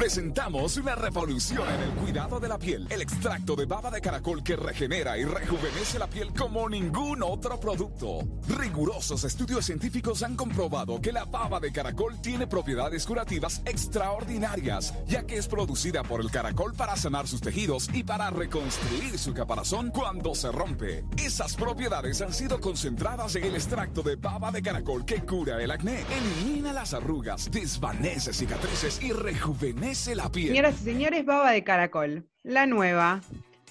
[0.00, 2.86] presentamos una revolución en el cuidado de la piel.
[2.88, 7.60] El extracto de baba de caracol que regenera y rejuvenece la piel como ningún otro
[7.60, 8.20] producto.
[8.48, 15.26] Rigurosos estudios científicos han comprobado que la baba de caracol tiene propiedades curativas extraordinarias, ya
[15.26, 19.90] que es producida por el caracol para sanar sus tejidos y para reconstruir su caparazón
[19.90, 21.04] cuando se rompe.
[21.18, 25.70] Esas propiedades han sido concentradas en el extracto de baba de caracol que cura el
[25.70, 30.48] acné, elimina las arrugas, desvanece cicatrices y rejuvenece la piel.
[30.48, 33.20] Señoras y señores, baba de caracol, la nueva.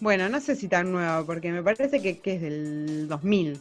[0.01, 3.57] Bueno, no sé si tan nueva, porque me parece que, que es del 2000,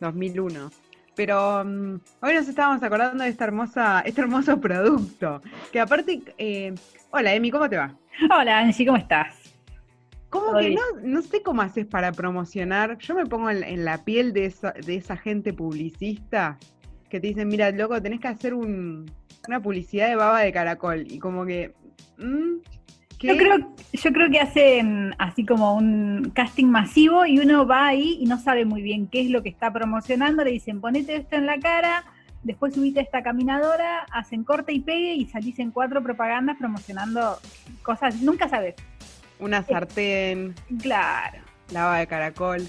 [0.00, 0.70] 2001.
[1.14, 5.40] Pero mm, hoy nos estábamos acordando de esta hermosa, este hermoso producto.
[5.70, 6.74] Que aparte, eh,
[7.10, 7.96] hola Emi, ¿cómo te va?
[8.36, 9.36] Hola Angie, ¿cómo estás?
[10.28, 12.98] ¿Cómo que no, no sé cómo haces para promocionar?
[12.98, 16.58] Yo me pongo en, en la piel de esa, de esa gente publicista
[17.08, 19.08] que te dicen, mira, loco, tenés que hacer un,
[19.46, 21.04] una publicidad de baba de caracol.
[21.08, 21.74] Y como que...
[22.18, 22.56] mm,
[23.18, 23.28] ¿qué?
[23.28, 28.18] Yo creo, yo creo que hacen así como un casting masivo y uno va ahí
[28.20, 30.44] y no sabe muy bien qué es lo que está promocionando.
[30.44, 32.04] Le dicen, ponete esto en la cara,
[32.42, 37.38] después subite a esta caminadora, hacen corte y pegue y salís en cuatro propagandas promocionando
[37.82, 38.20] cosas.
[38.22, 38.74] Nunca sabes.
[39.38, 41.38] Una sartén, Claro.
[41.72, 42.62] la baba de caracol.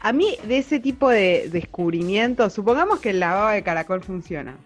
[0.00, 4.56] A mí, de ese tipo de descubrimientos, supongamos que la baba de caracol funciona.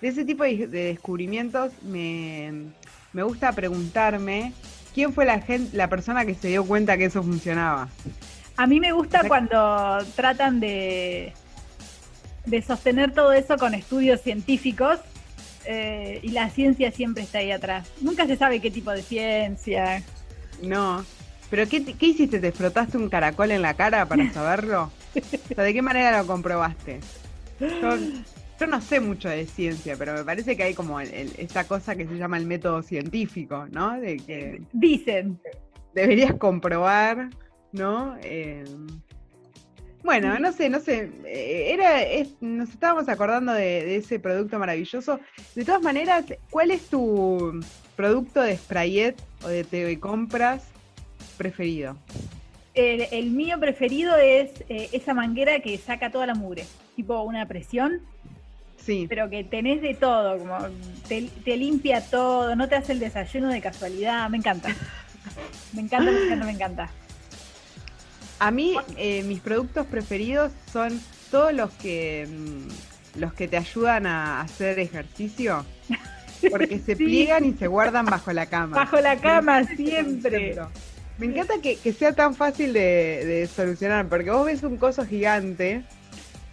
[0.00, 2.52] De ese tipo de descubrimientos me,
[3.12, 4.52] me gusta preguntarme
[4.94, 7.88] quién fue la, gente, la persona que se dio cuenta que eso funcionaba.
[8.56, 11.32] A mí me gusta cuando tratan de,
[12.44, 14.98] de sostener todo eso con estudios científicos
[15.64, 17.88] eh, y la ciencia siempre está ahí atrás.
[18.00, 20.02] Nunca se sabe qué tipo de ciencia.
[20.62, 21.04] No.
[21.50, 22.40] ¿Pero qué, qué hiciste?
[22.40, 24.90] ¿Te frotaste un caracol en la cara para saberlo?
[25.14, 27.00] O sea, ¿de qué manera lo comprobaste?
[27.60, 27.96] Yo,
[28.62, 31.64] yo no sé mucho de ciencia, pero me parece que hay como el- el- esta
[31.66, 33.98] cosa que se llama el método científico, ¿no?
[34.00, 35.40] De que Dicen.
[35.94, 37.28] deberías comprobar,
[37.72, 38.16] ¿no?
[38.22, 38.62] Eh,
[40.04, 41.10] bueno, no sé, no sé.
[41.26, 45.18] eh, Era, es- nos estábamos acordando de, de ese producto maravilloso.
[45.56, 47.60] De todas maneras, ¿cuál es tu
[47.96, 50.62] producto de Sprayet o de TV Compras
[51.36, 51.96] preferido?
[52.74, 57.46] El, el mío preferido es eh, esa manguera que saca toda la mugre, tipo una
[57.48, 58.00] presión,
[58.84, 59.06] Sí.
[59.08, 60.58] pero que tenés de todo, como
[61.08, 64.74] te, te limpia todo, no te hace el desayuno de casualidad, me encanta.
[65.72, 66.90] Me encanta, me encanta, me encanta.
[68.38, 71.00] A mí, eh, mis productos preferidos son
[71.30, 75.64] todos los que mm, los que te ayudan a hacer ejercicio,
[76.50, 77.04] porque se Sí.
[77.04, 78.76] pliegan y se guardan bajo la cama.
[78.76, 80.56] Bajo la cama siempre.
[81.18, 82.80] Me encanta que, que sea tan fácil de,
[83.24, 85.84] de solucionar, porque vos ves un coso gigante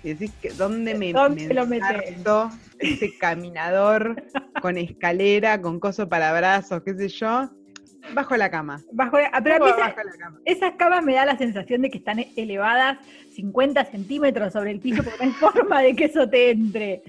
[0.04, 2.50] y decís que dónde me, ¿Dónde me lo ensarto
[2.80, 4.24] ese caminador
[4.62, 7.50] con escalera, con coso para brazos, qué sé yo,
[8.14, 8.82] bajo la cama.
[8.92, 10.40] Bajo la- pero a mí esa- la cama.
[10.46, 12.98] esas camas me da la sensación de que están elevadas
[13.32, 17.04] 50 centímetros sobre el piso porque no hay forma de que eso te entre.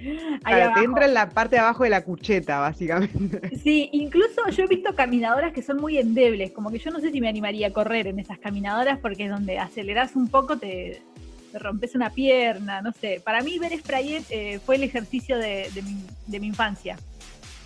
[0.44, 3.56] Ahí Claro, te entra en la parte de abajo de la cucheta, básicamente.
[3.56, 7.10] Sí, incluso yo he visto caminadoras que son muy endebles, como que yo no sé
[7.10, 11.00] si me animaría a correr en esas caminadoras porque es donde aceleras un poco, te,
[11.50, 13.20] te rompes una pierna, no sé.
[13.24, 16.96] Para mí ver Sprayet eh, fue el ejercicio de, de mi, de mi infancia.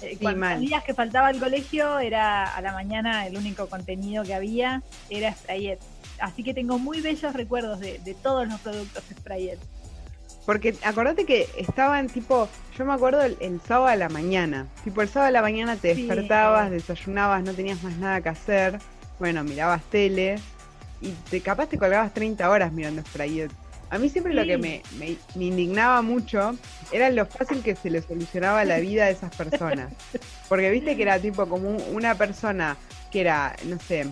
[0.02, 4.22] Eh, cuando los días que faltaba al colegio era a la mañana el único contenido
[4.24, 5.78] que había era Sprayet.
[6.20, 9.58] Así que tengo muy bellos recuerdos de, de todos los productos Sprayet.
[10.46, 14.66] Porque acordate que estaban tipo, yo me acuerdo el, el sábado a la mañana.
[14.84, 16.02] Tipo, el sábado a la mañana te Sí.
[16.02, 18.78] despertabas, desayunabas, no tenías más nada que hacer.
[19.18, 20.36] Bueno, mirabas tele
[21.00, 23.50] y te capaz te colgabas 30 horas mirando Sprayet.
[23.90, 26.56] A mí siempre lo que me, me- me indignaba mucho
[26.92, 29.92] era lo fácil que se le solucionaba la vida a esas personas.
[30.48, 32.76] Porque viste que era tipo como un- una persona
[33.12, 34.06] que era, no sé,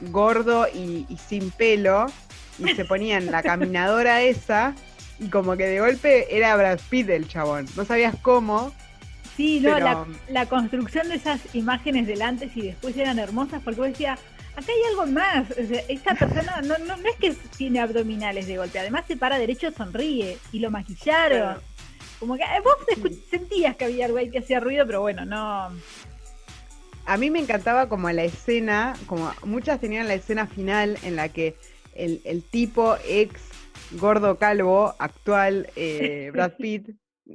[0.00, 2.06] gordo y, y sin pelo,
[2.58, 4.74] y se ponían la caminadora esa,
[5.18, 7.66] y como que de golpe era Brad Pitt el chabón.
[7.76, 8.72] No sabías cómo,
[9.36, 13.60] Sí, no, pero la, la construcción de esas imágenes del antes y después eran hermosas
[13.62, 14.18] porque vos decías,
[14.56, 15.50] acá hay algo más.
[15.50, 19.16] O sea, esta persona no, no, no es que tiene abdominales de golpe, además se
[19.16, 21.58] para derecho, sonríe y lo maquillaron.
[22.18, 22.74] Como que eh, vos
[23.30, 25.68] sentías que había algo ahí que hacía ruido, pero bueno, no.
[27.04, 31.28] a mí me encantaba como la escena, como muchas tenían la escena final en la
[31.28, 31.56] que
[31.94, 33.40] el, el tipo ex
[33.92, 36.90] gordo calvo actual, eh, Brad Pitt,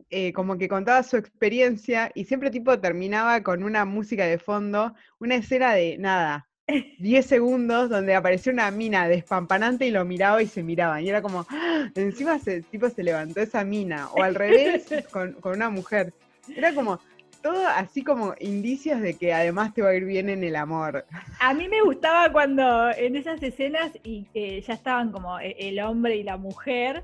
[0.10, 4.94] eh, como que contaba su experiencia y siempre tipo terminaba con una música de fondo,
[5.20, 10.48] una escena de nada, 10 segundos donde apareció una mina despampanante y lo miraba y
[10.48, 11.04] se miraban.
[11.04, 11.90] Y era como, ¡ah!
[11.96, 16.14] encima se, tipo se levantó esa mina, o al revés con, con una mujer.
[16.56, 17.00] Era como,
[17.42, 21.06] todo así como indicios de que además te va a ir bien en el amor.
[21.40, 25.80] A mí me gustaba cuando en esas escenas y eh, ya estaban como e, el
[25.80, 27.04] hombre y la mujer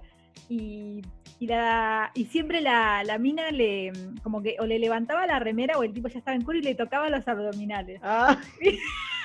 [0.50, 1.02] y,
[1.40, 3.92] la, y siempre la, la, mina le
[4.24, 6.64] como que o le levantaba la remera o el tipo ya estaba en cuero y
[6.64, 8.00] le tocaba los abdominales.
[8.04, 8.40] Ah.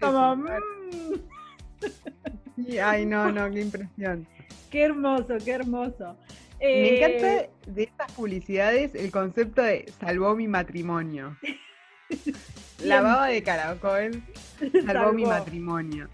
[0.00, 0.48] como, mm.
[2.82, 4.26] ay, no, no, qué impresión.
[4.70, 6.16] Qué hermoso, qué hermoso.
[6.60, 11.36] Me encanta eh, de estas publicidades el concepto de salvó mi matrimonio.
[12.84, 14.22] La baba de caracol
[14.86, 16.08] salvó, mi matrimonio.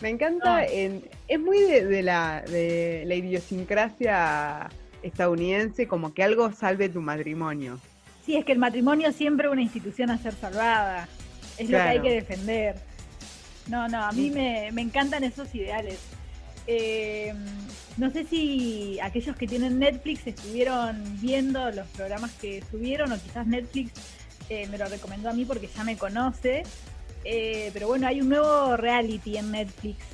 [0.00, 4.70] Me encanta, es muy de, la, de la idiosincrasia
[5.02, 7.78] estadounidense como que algo salve tu matrimonio.
[8.24, 11.08] Sí, es que el matrimonio siempre es una institución a ser salvada.
[11.58, 12.76] Es lo que hay que defender.
[13.68, 15.98] No, no, a mí me, me encantan esos ideales.
[16.66, 17.34] Eh,
[17.96, 23.46] no sé si aquellos que tienen Netflix estuvieron viendo los programas que subieron o quizás
[23.46, 23.92] Netflix
[24.48, 26.62] eh, me lo recomendó a mí porque ya me conoce.
[27.24, 30.04] Eh, pero bueno, hay un nuevo reality en Netflix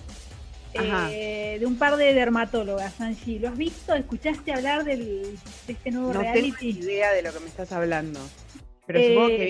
[0.74, 3.40] eh, de un par de dermatólogas, Angie.
[3.40, 3.94] ¿Lo has visto?
[3.94, 6.50] ¿Escuchaste hablar del, de este nuevo reality?
[6.50, 8.20] No tengo idea de lo que me estás hablando.
[8.86, 9.48] Pero supongo que de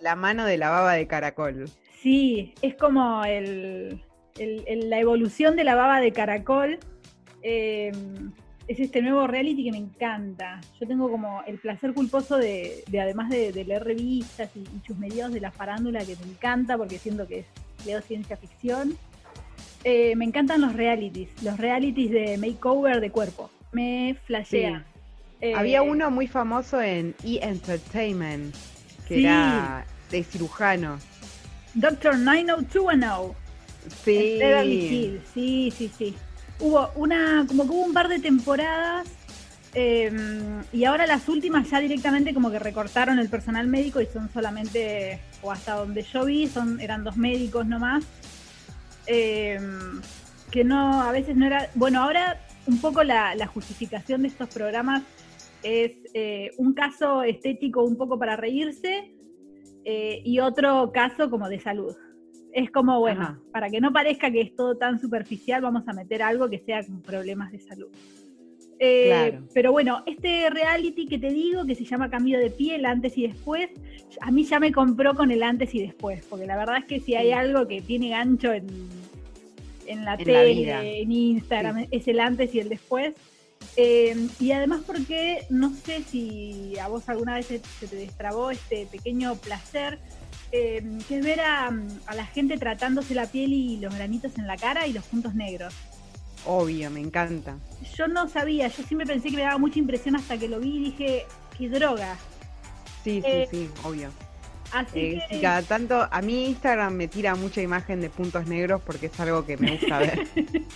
[0.00, 1.68] la mano de la baba de caracol.
[2.00, 4.00] Sí, es como el,
[4.36, 6.78] la evolución de la baba de caracol.
[7.42, 8.32] Em,
[8.68, 10.60] es este nuevo reality que me encanta.
[10.80, 15.40] Yo tengo como el placer culposo de, además de, leer revistas y, y medios de
[15.40, 17.46] la farándula que me encanta porque siento que es,
[17.84, 18.96] leo ciencia ficción.
[19.84, 23.50] Eh, me encantan los realities, los realities de makeover de cuerpo.
[23.72, 24.84] Me flashea.
[25.40, 27.40] Eh, Había uno muy famoso en E!
[27.42, 28.54] Entertainment,
[29.14, 30.98] que era de cirujano.
[31.74, 33.36] Doctor 90210.
[34.04, 35.20] Sí.
[35.34, 36.14] Sí, sí, sí.
[36.60, 39.08] Hubo una, como que hubo un par de temporadas
[39.74, 44.30] em, y ahora las últimas ya directamente como que recortaron el personal médico y son
[44.32, 48.04] solamente, o hasta donde yo vi, son, eran dos médicos nomás.
[49.06, 50.00] Em,
[50.50, 51.70] que no, a veces no era.
[51.74, 55.02] Bueno, ahora un poco la, justificación de estos programas
[55.62, 59.14] es eh, un caso estético un poco para reírse
[59.84, 61.94] eh, y otro caso como de salud.
[62.52, 66.22] Es como, bueno, para que no parezca que es todo tan superficial, vamos a meter
[66.22, 67.88] algo que sea con problemas de salud.
[68.84, 73.16] Eh, pero bueno, este reality que te digo, que se llama Cambio de piel, antes
[73.16, 73.70] y después,
[74.20, 77.00] a mí ya me compró con el antes y después, porque la verdad es que
[77.00, 78.66] si hay algo que tiene gancho en,
[79.86, 83.14] en la tele, en Instagram, es el antes y el después.
[83.76, 88.86] Eh, y además porque no sé si a vos alguna vez se te destrabó este
[88.86, 89.98] pequeño placer
[90.54, 91.72] eh, que es ver a,
[92.14, 95.72] la gente tratándose la piel y los granitos en la cara y los puntos negros.
[96.44, 97.56] Obvio, me encanta.
[97.96, 100.76] Yo no sabía, yo siempre pensé que me daba mucha impresión hasta que lo vi
[100.76, 101.26] y dije,
[101.56, 102.18] qué droga.
[103.02, 104.10] Sí, sí, eh, sí, obvio.
[104.72, 105.40] Así eh, que...
[105.40, 109.46] cada tanto, a mí Instagram me tira mucha imagen de puntos negros porque es algo
[109.46, 110.26] que me gusta ver.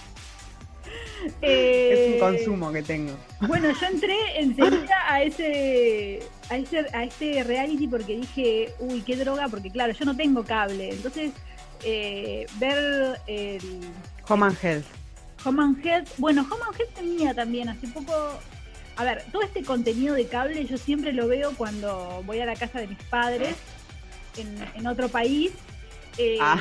[1.25, 3.13] es un eh, consumo que tengo.
[3.41, 9.17] Bueno, yo entré enseguida a ese, a ese, a este reality porque dije, uy, qué
[9.17, 10.91] droga, porque claro, yo no tengo cable.
[10.91, 11.33] Entonces,
[11.85, 13.61] eh, ver el.
[14.29, 14.87] Home and Health.
[15.45, 16.09] Home and Health.
[16.19, 18.13] Bueno, Home and Health tenía también hace poco.
[18.97, 22.55] A ver, todo este contenido de cable yo siempre lo veo cuando voy a la
[22.55, 23.55] casa de mis padres
[24.39, 25.53] en, en otro país
[26.19, 26.61] eh, ah.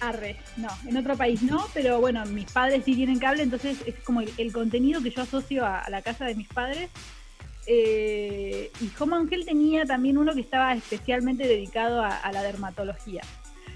[0.00, 3.94] Arre, no, en otro país no, pero bueno, mis padres sí tienen cable, entonces es
[4.00, 6.90] como el, contenido que yo asocio a, la casa de mis padres.
[7.66, 13.22] Eh, y Home Angel tenía también uno que estaba especialmente dedicado a, la dermatología.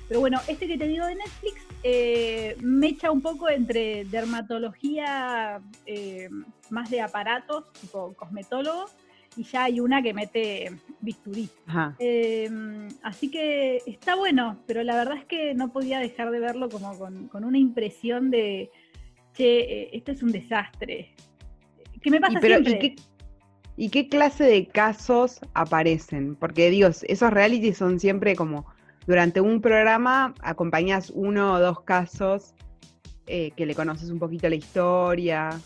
[0.09, 5.61] Pero bueno, este que te digo de Netflix eh, me echa un poco entre dermatología
[5.85, 6.29] eh,
[6.71, 8.91] más de aparatos, tipo cosmetólogo,
[9.37, 11.49] y ya hay una que mete bisturí.
[11.99, 16.69] Em, así que está bueno, pero la verdad es que no podía dejar de verlo
[16.69, 18.71] como con, una impresión de,
[19.35, 21.15] che, eh, esto es un desastre.
[22.01, 22.97] ¿Qué me pasa siempre?
[23.77, 26.35] ¿y qué, clase de casos aparecen?
[26.37, 28.67] Porque, Dios, esos realities son siempre como,
[29.07, 32.55] durante un programa acompañas uno o dos casos
[33.27, 35.61] eh, que le conoces un poquito la historia.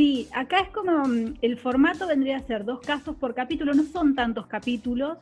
[0.00, 3.82] Sí, acá es como mm, el formato vendría a ser dos casos por capítulo, no
[3.82, 5.18] son tantos capítulos,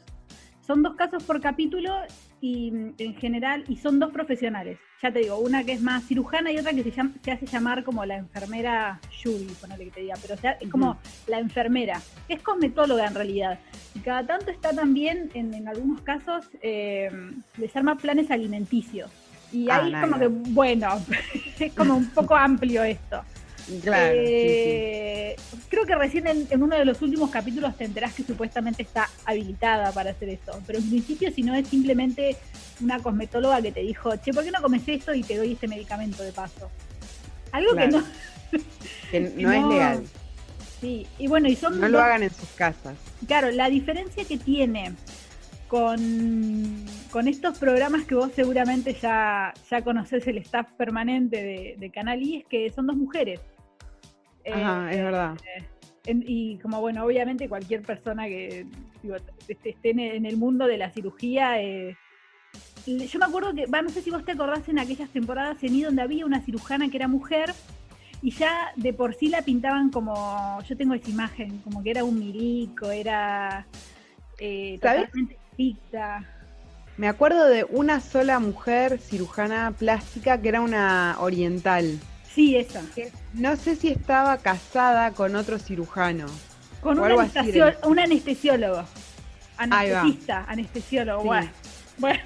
[0.64, 1.92] son dos casos por capítulo
[2.40, 4.78] y mm, en general, y son dos profesionales.
[5.02, 7.46] Ya te digo, una que es más cirujana y otra que se, llama, se hace
[7.46, 12.34] llamar como la enfermera Judy, ponele que te diga, pero es como la enfermera, que
[12.34, 13.58] es cosmetóloga en realidad.
[13.96, 17.10] Y cada tanto está también, en, algunos casos, eh,
[17.56, 19.10] les arma planes alimenticios.
[19.50, 21.04] Y ah, ahí como que, bueno,
[21.58, 23.24] es como un poco amplio esto.
[23.82, 25.36] Claro, sí, Eh,
[25.68, 29.08] Creo que recién en, en uno de los últimos capítulos te enterás que supuestamente está
[29.26, 30.60] habilitada para hacer eso.
[30.66, 32.36] Pero en principio, si no es simplemente
[32.80, 35.68] una cosmetóloga que te dijo, che, ¿por qué no comes esto y te doy este
[35.68, 36.70] medicamento de paso?
[37.52, 37.90] Algo Claro.
[37.90, 38.04] que no.
[39.10, 40.04] Que que no es legal.
[40.80, 42.94] Sí, y bueno, y son No lo hagan en sus casas.
[43.26, 44.92] Claro, la diferencia que tiene
[45.66, 51.90] con, con estos programas que vos seguramente ya, ya conocés el staff permanente de, de
[51.90, 53.40] Canal I es que son dos mujeres.
[54.52, 55.36] Ajá, Eh, es verdad.
[56.06, 58.66] en- y como bueno, obviamente cualquier persona que
[59.02, 61.96] digo, esté, esté en, el mundo de la cirugía, eh,
[62.86, 65.74] yo me acuerdo que, va, no sé si vos te acordás en aquellas temporadas en
[65.74, 67.52] I donde había una cirujana que era mujer
[68.22, 72.04] y ya de por sí la pintaban como, yo tengo esa imagen, como que era
[72.04, 73.66] un milico, era
[74.38, 76.26] eh, totalmente estricta.
[76.96, 81.98] Me acuerdo de una sola mujer cirujana plástica que era una oriental.
[82.38, 82.82] Sí, esa.
[83.34, 86.26] No sé si estaba casada con otro cirujano.
[86.80, 88.84] Con un, así anestesio- un anestesiólogo.
[89.56, 91.22] Anestesista, anestesiólogo.
[91.22, 91.26] Sí.
[91.26, 91.50] Bueno.
[91.98, 92.20] Bueno,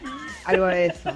[0.44, 1.10] Algo de eso.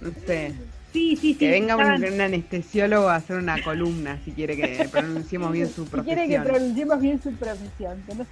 [0.00, 0.54] No sé.
[0.94, 1.34] sí, sí, sí.
[1.34, 5.68] Que venga un, estaban- un anestesiólogo a hacer una columna si quiere que pronunciemos bien
[5.68, 6.44] su Si quiere que profesión.
[6.46, 8.24] pronunciemos bien su profesión, que no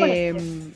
[0.00, 0.70] bueno, Eh,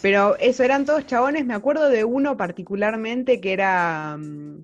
[0.00, 1.44] pero eso, eran todos chabones.
[1.44, 4.62] Me acuerdo de uno particularmente que era mm,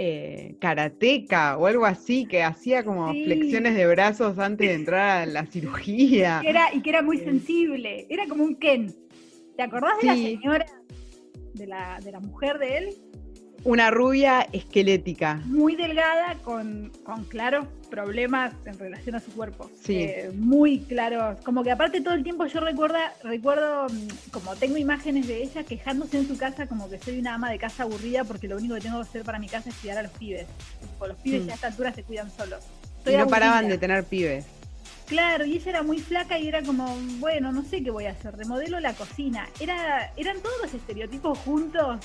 [0.00, 3.24] eh, karateca o algo así, que hacía como Sí.
[3.24, 6.38] flexiones de brazos antes de entrar a la cirugía.
[6.42, 8.06] que era, y que era muy sensible.
[8.08, 8.94] Era como un Ken.
[9.56, 10.66] ¿Te acordás de la señora,
[11.54, 12.94] de la, de la mujer de él?
[13.64, 15.42] Una rubia esquelética.
[15.46, 19.70] Muy delgada, con, con claros problemas en relación a su cuerpo.
[19.82, 19.96] Sí.
[20.02, 21.38] Eh, muy claros.
[21.44, 25.64] Como que aparte todo el tiempo yo recuerda, recuerdo, mm, como tengo imágenes de ella
[25.64, 28.74] quejándose en su casa como que soy una ama de casa aburrida porque lo único
[28.74, 30.46] que tengo que hacer para mi casa es cuidar a los pibes.
[30.80, 31.46] Tipo, los pibes Mm.
[31.46, 32.64] ya a esta altura se cuidan solos.
[33.06, 34.44] Y no paraban de tener pibes.
[35.06, 38.10] Claro, y ella era muy flaca y era como, bueno, no sé qué voy a
[38.10, 39.48] hacer, remodelo la cocina.
[39.58, 41.98] Era, eran todos los estereotipos juntos.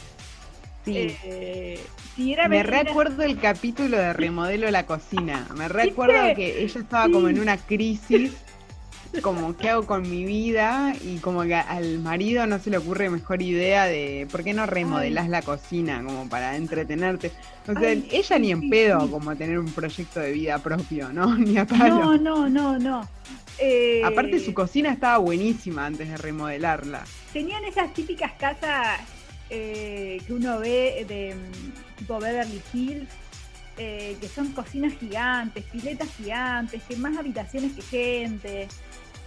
[0.85, 1.15] Sí.
[1.23, 1.79] Eh,
[2.15, 5.47] si era Me recuerdo el capítulo de remodelo la cocina.
[5.55, 8.33] Me recuerdo que ella estaba como en una crisis,
[9.21, 13.09] como qué hago con mi vida y como que al marido no se le ocurre
[13.09, 17.31] mejor idea de por qué no remodelás la cocina como para entretenerte.
[17.67, 19.09] O sea, Ay, ella ni en pedo sí.
[19.09, 21.35] como tener un proyecto de vida propio, ¿no?
[21.37, 21.99] Ni a palo.
[21.99, 23.07] No, no, no, no.
[23.59, 27.03] Eh, Aparte su cocina estaba buenísima antes de remodelarla.
[27.31, 28.99] Tenían esas típicas casas
[29.55, 33.09] eh, que uno ve de mm, tipo Beverly Hills,
[33.77, 38.67] eh, que son cocinas gigantes, piletas gigantes, que más habitaciones que gente.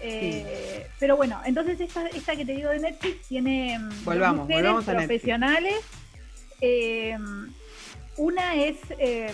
[0.02, 4.40] Eh, Pero bueno, entonces esta, esta que te digo de Netflix tiene mm, dos Volvamos,
[4.42, 5.06] mujeres volvamos a Netflix.
[5.22, 5.74] profesionales.
[8.16, 9.30] Una es, eh,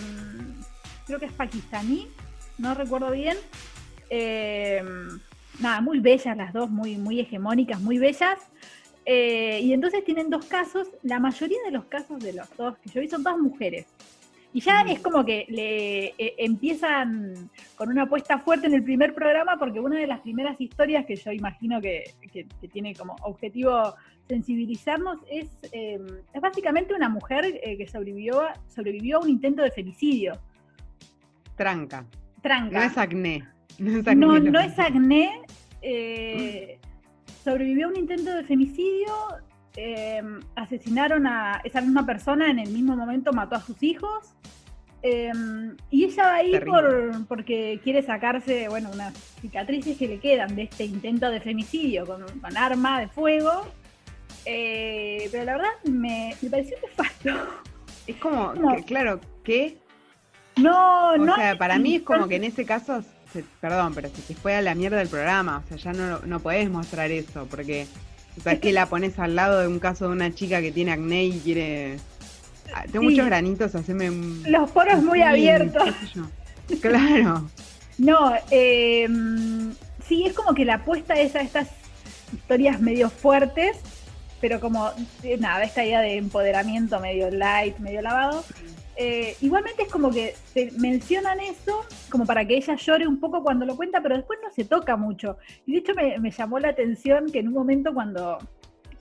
[1.07, 2.09] creo que es pakistaní,
[2.57, 3.37] no recuerdo bien.
[4.09, 4.83] Eh,
[5.59, 8.39] nada, muy bellas las dos, muy, muy hegemónicas, muy bellas.
[9.05, 10.87] Eh, y entonces tienen dos casos.
[11.03, 13.85] La mayoría de los casos de los dos que yo vi son todas mujeres.
[14.55, 19.15] Y ya es como que le eh, empiezan con una apuesta fuerte en el primer
[19.15, 23.15] programa, porque una de las primeras historias que yo imagino que, que- que tiene como
[23.23, 23.95] objetivo
[24.29, 25.99] sensibilizarnos es, eh,
[26.33, 30.33] es básicamente una mujer eh, que sobrevivió, a- sobrevivió a un intento de femicidio.
[31.55, 32.05] Tranca.
[32.41, 32.77] Tranca.
[32.79, 33.43] No es acné.
[33.79, 34.15] No es acné.
[34.15, 35.41] No, lo no que- es acné.
[35.81, 36.79] eh,
[37.43, 39.13] sobrevivió a un intento de femicidio.
[39.75, 40.21] eh,
[40.55, 44.33] asesinaron a esa misma persona en el mismo momento, mató a sus hijos.
[45.01, 45.31] eh,
[45.89, 50.63] y ella va ahí por, porque quiere sacarse, bueno, unas cicatrices que le quedan de
[50.63, 53.65] este intento de femicidio con, con arma de fuego.
[54.45, 57.29] Eh, pero la verdad me, me pareció nefasto.
[58.07, 59.77] Es como, como- que, claro, ¿qué?
[60.57, 61.35] No, O no.
[61.35, 63.01] sea, para mí es como que en ese caso,
[63.33, 65.61] se- perdón, pero se te fue a la mierda el programa.
[65.65, 67.87] O sea, ya no, no podés mostrar eso, porque,
[68.37, 70.71] o sea, es que la pones al lado de un caso de una chica que
[70.71, 71.97] tiene acné y quiere.
[72.73, 73.11] Ah, Tengo Sí.
[73.11, 74.43] muchos granitos, haceme un.
[74.47, 75.89] Los poros muy abiertos.
[76.81, 77.49] Claro.
[77.97, 79.07] No, eh,
[80.07, 81.67] sí, es como que la apuesta es a estas
[82.33, 83.77] historias medio fuertes,
[84.41, 84.89] pero como,
[85.23, 88.43] eh, nada, esta idea de empoderamiento medio light, medio lavado.
[88.95, 93.41] Eh, igualmente es como que te mencionan eso como para que ella llore un poco
[93.43, 95.37] cuando lo cuenta, pero después no se toca mucho.
[95.65, 98.37] Y de hecho me, me llamó la atención que en un momento cuando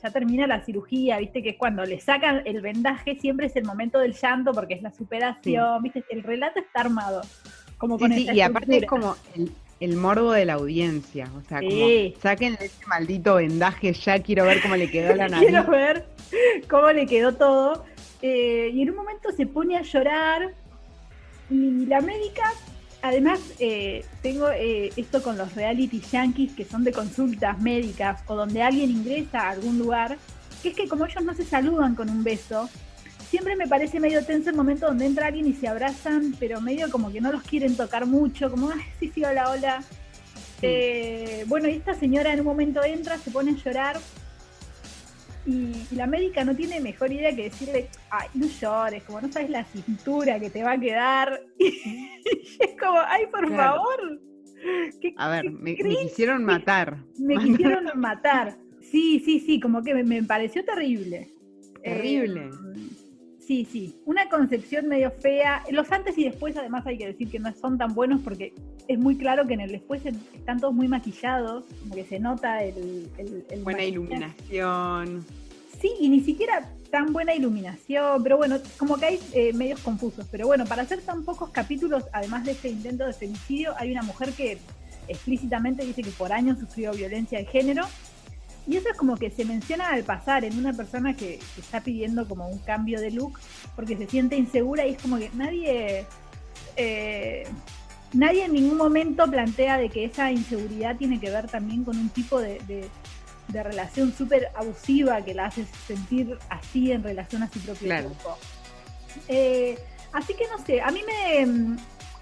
[0.02, 3.64] ya termina la cirugía, viste que es cuando le sacan el vendaje, siempre es el
[3.64, 7.20] momento del llanto porque es la superación, viste, el relato está armado.
[7.78, 11.28] Como Sí, con sí, y aparte es como el, el morbo de la audiencia.
[11.36, 11.66] O sea, Sí.
[11.68, 15.48] como saquen ese maldito vendaje, ya quiero ver cómo le quedó la nariz.
[15.48, 16.06] Quiero ver
[16.68, 17.84] cómo le quedó todo.
[18.22, 20.54] Eh, y en un momento se pone a llorar
[21.50, 22.52] y la médica
[23.02, 28.36] además, eh, tengo eh, esto con los reality yankees que son de consultas médicas o
[28.36, 30.16] donde alguien ingresa a algún lugar,
[30.62, 32.70] que es que como ellos no se saludan con un beso,
[33.28, 36.90] siempre me parece medio tenso el momento donde entra alguien y se abrazan, pero medio
[36.90, 39.84] como que no los quieren tocar mucho, como, ay, sí, sí, hola, hola.
[40.64, 43.98] Eh, bueno, y esta señora en un momento entra, se pone a llorar
[45.46, 49.50] y, la médica no tiene mejor idea que decirle, ay, no llores, como no sabes
[49.50, 51.40] la cintura que te va a quedar.
[52.24, 54.20] Y es como, ay, por favor.
[55.16, 56.98] a ver, me, quisieron matar.
[57.18, 58.56] Me quisieron matar.
[58.80, 61.32] Sí, sí, sí, como que me, pareció terrible.
[61.82, 62.46] Terrible.
[62.46, 62.72] Eh,
[63.46, 65.64] Sí, sí, una concepción medio fea.
[65.70, 68.54] Los antes y después, además, hay que decir que no son tan buenos porque
[68.88, 72.62] es muy claro que en el después están todos muy maquillados, como que se nota
[72.62, 73.08] el.
[73.62, 75.24] buena iluminación.
[75.80, 80.26] Sí, y ni siquiera tan buena iluminación, pero bueno, como que hay eh, medios confusos.
[80.30, 84.02] Pero bueno, para hacer tan pocos capítulos, además de este intento de femicidio, hay una
[84.02, 84.58] mujer que
[85.08, 87.84] explícitamente dice que por años sufrió violencia de género
[88.66, 92.28] y eso es como que se menciona al pasar en una persona que, está pidiendo
[92.28, 93.38] como un cambio de look
[93.74, 96.06] porque se siente insegura y es como que nadie,
[96.76, 97.44] eh,
[98.12, 102.08] nadie en ningún momento plantea de que esa inseguridad tiene que ver también con un
[102.10, 102.88] tipo de,
[103.48, 108.38] relación súper abusiva que la hace sentir así en relación a su propio cuerpo.
[109.28, 109.78] Eh,
[110.12, 111.76] así que no sé, a mí me,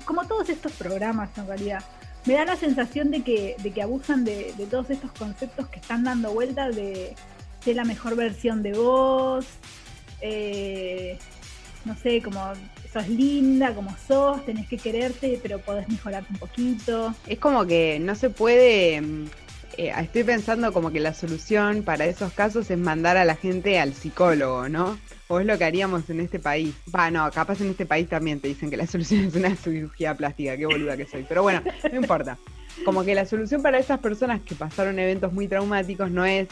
[0.04, 1.85] como todos estos programas en realidad,
[2.26, 6.02] me da la sensación de que, de que abusan de, todos estos conceptos que están
[6.02, 7.14] dando vueltas de,
[7.64, 9.47] de la mejor versión de vos,
[10.20, 11.18] eh,
[11.85, 12.40] no sé, como
[12.92, 17.14] sos linda, como sos, tenés que quererte, pero podés mejorarte un poquito.
[17.26, 19.25] Es como que no se puede, mm,
[19.76, 23.78] eh, estoy pensando como que la solución para esos casos es mandar a la gente
[23.78, 24.99] al psicólogo, ¿no?
[25.30, 26.75] o es lo que haríamos en este país.
[26.92, 30.14] Va, no, capaz en este país también te dicen que la solución es una cirugía
[30.14, 31.25] plástica, qué boluda que soy.
[31.28, 32.37] Pero bueno, no importa.
[32.85, 36.49] Como que la solución para esas personas que pasaron eventos muy traumáticos no es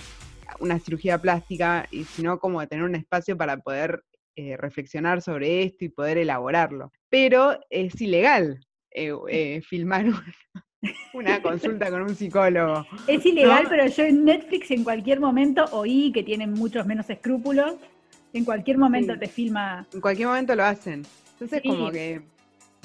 [0.60, 4.04] una cirugía plástica, sino como tener un espacio para poder
[4.38, 6.92] eh, reflexionar sobre esto y poder elaborarlo.
[7.08, 10.06] Pero es ilegal eh, eh, filmar
[11.12, 12.86] una, consulta con un psicólogo.
[13.08, 17.74] Es ilegal, pero yo en Netflix en cualquier momento oí que tienen muchos menos escrúpulos
[18.32, 19.84] en cualquier momento te filma.
[19.92, 21.04] En cualquier momento lo hacen.
[21.32, 22.22] Entonces, como que.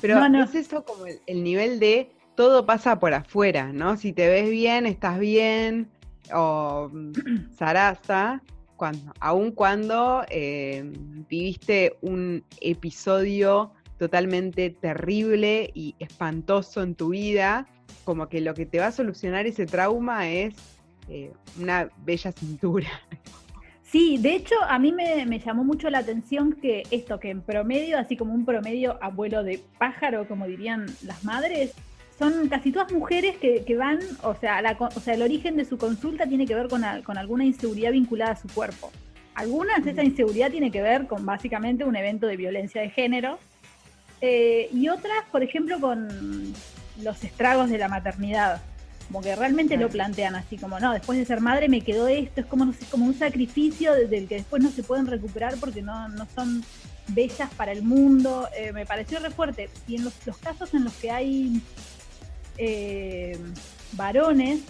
[0.01, 3.95] Pero es eso como el, nivel de todo pasa por afuera, ¿no?
[3.95, 5.87] Si te ves bien, estás bien.
[6.33, 6.89] O
[7.59, 8.41] Sarasa,
[8.75, 10.83] cuando, aun cuando eh,
[11.29, 17.67] viviste un episodio totalmente terrible y espantoso en tu vida,
[18.03, 20.55] como que lo que te va a solucionar ese trauma es
[21.09, 22.89] eh, una bella cintura.
[23.93, 27.99] Sí, de hecho a mí me, llamó mucho la atención que esto, que en promedio,
[27.99, 31.75] así como un promedio abuelo de pájaro, como dirían las madres,
[32.17, 36.28] son casi todas mujeres que, van, o sea, o sea, el origen de su consulta
[36.28, 38.91] tiene que ver con, alguna inseguridad vinculada a su cuerpo.
[39.36, 43.39] Algunas de esa inseguridad tiene que ver con básicamente un evento de violencia de género
[44.21, 46.54] eh, y otras, por ejemplo, con
[47.02, 48.62] los estragos de la maternidad.
[49.08, 52.41] Como que realmente lo plantean así, como no, después de ser madre me quedó esto,
[52.41, 55.82] es como, no sé, como un sacrificio del que después no se pueden recuperar porque
[55.82, 56.63] no, no son
[57.08, 58.47] bellas para el mundo.
[58.58, 59.69] Eh, me pareció re fuerte.
[59.88, 61.62] Y en los, casos en los que hay
[62.57, 63.37] eh,
[63.93, 64.61] varones,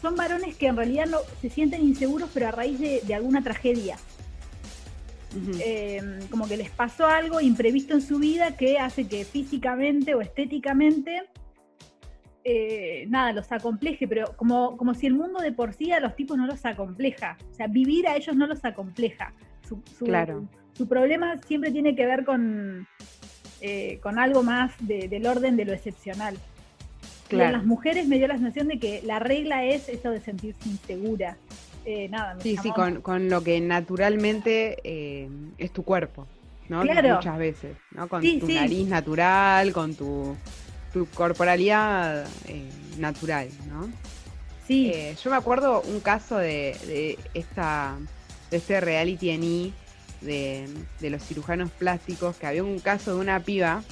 [0.00, 3.96] son varones que en realidad no se sienten inseguros, pero a raíz de, alguna tragedia.
[5.58, 10.20] Eh, como que les pasó algo imprevisto en su vida que hace que físicamente o
[10.20, 11.22] estéticamente
[12.46, 16.14] eh, nada, los acompleje, pero como, como si el mundo de por sí a los
[16.14, 17.38] tipos no los acompleja.
[17.50, 19.32] O sea, vivir a ellos no los acompleja.
[19.66, 20.46] Su, claro.
[20.74, 22.86] su problema siempre tiene que ver con,
[23.62, 26.36] eh, con algo más del orden de lo excepcional.
[27.28, 27.52] Claro.
[27.52, 31.36] las mujeres me dio la sensación de que la regla es eso de sentirse insegura.
[31.86, 34.76] Eh, nada, sí, sí, con, lo que naturalmente
[35.58, 36.26] es tu cuerpo,
[36.68, 36.82] ¿no?
[36.82, 37.16] Claro.
[37.16, 38.08] Muchas veces, ¿no?
[38.08, 40.36] Con tu nariz natural, con tu
[40.94, 43.90] tu corporalidad eh, natural, ¿no?
[44.66, 44.92] Sí.
[44.94, 47.96] Eh, yo me acuerdo un caso de, esta
[48.50, 49.74] de este reality en I
[50.20, 53.82] de, los cirujanos plásticos, que había un caso de una piba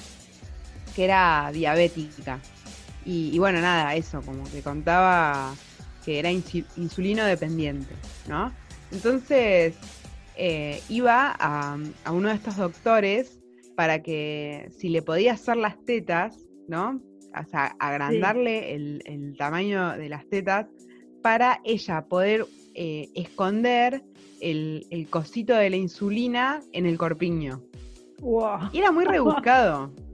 [0.95, 2.39] que era diabética.
[3.05, 5.55] Y, bueno, nada, eso, como que contaba
[6.05, 7.95] que era insulino dependiente,
[8.29, 8.53] ¿no?
[8.91, 9.77] Entonces
[10.37, 13.41] eh, iba a, a, uno de estos doctores
[13.77, 16.37] para que si le podía hacer las tetas,
[16.69, 17.01] ¿no?
[17.41, 20.67] O sea, agrandarle el, tamaño de las tetas
[21.23, 24.03] para ella poder eh, esconder
[24.41, 27.63] el, cosito de la insulina en el corpiño.
[28.73, 29.93] Y era muy rebuscado.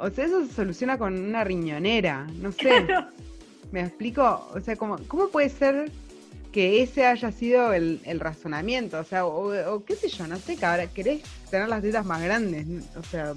[0.00, 2.86] O sea, eso se soluciona con una riñonera, no sé.
[3.70, 4.50] ¿Me explico?
[4.54, 5.92] O sea, ¿cómo, cómo puede ser
[6.52, 8.98] que ese haya sido el, razonamiento?
[8.98, 12.22] O sea, o, qué sé yo, no sé, que ahora querés tener las tetas más
[12.22, 12.66] grandes.
[12.96, 13.34] O sea,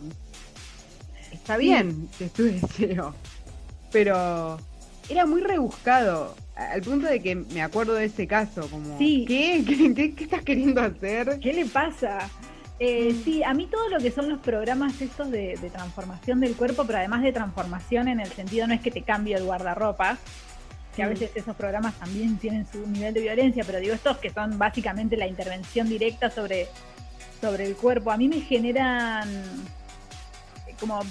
[1.34, 3.14] está bien que es tu deseo.
[3.92, 4.58] Pero
[5.10, 6.34] era muy rebuscado.
[6.56, 9.26] Al punto de que me acuerdo de ese caso, como, ¿qué?
[9.28, 11.40] ¿Qué, qué, estás queriendo hacer?
[11.42, 12.30] ¿Qué le pasa?
[12.80, 13.24] Eh, mm.
[13.24, 17.00] sí, a mí todo lo que son los programas estos de, transformación del cuerpo, pero
[17.00, 20.18] además de transformación en el sentido no es que te cambie el guardarropa,
[20.96, 21.10] que a mm.
[21.10, 25.18] veces esos programas también tienen su nivel de violencia, pero digo estos que son básicamente
[25.18, 26.68] la intervención directa sobre,
[27.42, 29.30] sobre el cuerpo, a mí me generan
[30.80, 31.02] como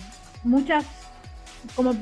[0.42, 0.84] muchas,
[1.76, 1.94] como,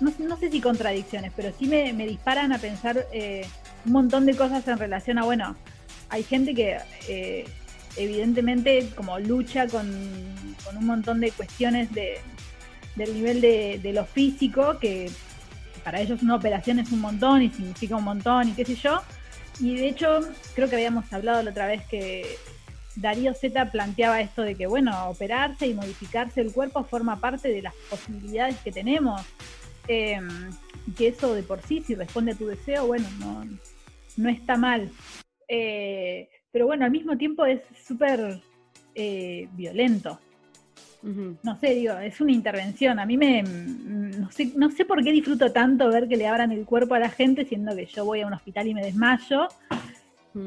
[0.00, 3.46] no, sé si contradicciones, pero sí me, disparan a pensar eh,
[3.84, 5.56] un montón de cosas en relación a, bueno,
[6.08, 6.78] hay gente que...
[7.06, 7.44] Eh,
[7.98, 12.18] evidentemente como lucha con, un montón de cuestiones de,
[12.94, 15.10] del nivel de, lo físico, que
[15.82, 19.00] para ellos una operación es un montón y significa un montón y qué sé yo.
[19.60, 20.20] Y de hecho,
[20.54, 22.36] creo que habíamos hablado la otra vez que
[22.94, 27.62] Darío Z planteaba esto de que, bueno, operarse y modificarse el cuerpo forma parte de
[27.62, 29.22] las posibilidades que tenemos.
[29.88, 30.50] Em,
[30.86, 33.44] y que eso de por sí, si responde a tu deseo, bueno, no,
[34.16, 34.90] no está mal.
[35.48, 38.40] Eh, pero bueno, al mismo tiempo es súper
[38.94, 40.18] eh, violento.
[41.00, 42.98] No sé, digo, es una intervención.
[42.98, 43.42] A mí me.
[43.42, 46.98] No sé, no sé por qué disfruto tanto ver que le abran el cuerpo a
[46.98, 49.48] la gente, siendo que yo voy a un hospital y me desmayo.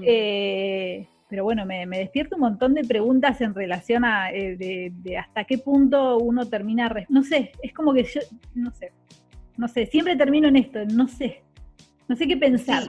[0.03, 5.45] Eh, pero bueno, me, despierto un montón de preguntas en relación a eh, de, hasta
[5.45, 6.93] qué punto uno termina.
[7.07, 8.19] No sé, es como que yo.
[8.53, 8.91] No sé.
[9.57, 11.43] No sé, siempre termino en esto, no sé.
[12.07, 12.83] No sé qué pensar.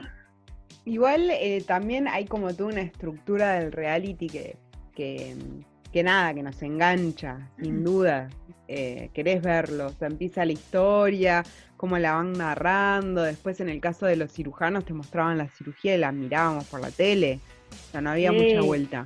[0.85, 4.57] Igual eh, también hay como toda una estructura del reality que,
[4.93, 8.29] que, nada, que nos engancha, sin duda.
[8.67, 11.43] Eh, querés verlo, o sea, empieza la historia,
[11.77, 15.95] cómo la van narrando, después en el caso de los cirujanos te mostraban la cirugía
[15.95, 19.05] y la mirábamos por la tele, o sea, no había mucha vuelta.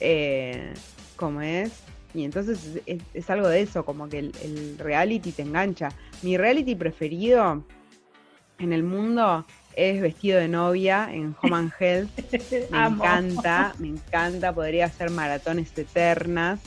[0.00, 0.74] Eh,
[1.16, 1.82] como es,
[2.14, 5.90] y entonces es, algo de eso, como que el, el reality te engancha.
[6.22, 7.64] Mi reality preferido
[8.58, 9.44] en el mundo
[9.78, 12.10] es vestido de novia en Home and Health.
[12.70, 16.58] Me encanta, me encanta, podría hacer maratones eternas.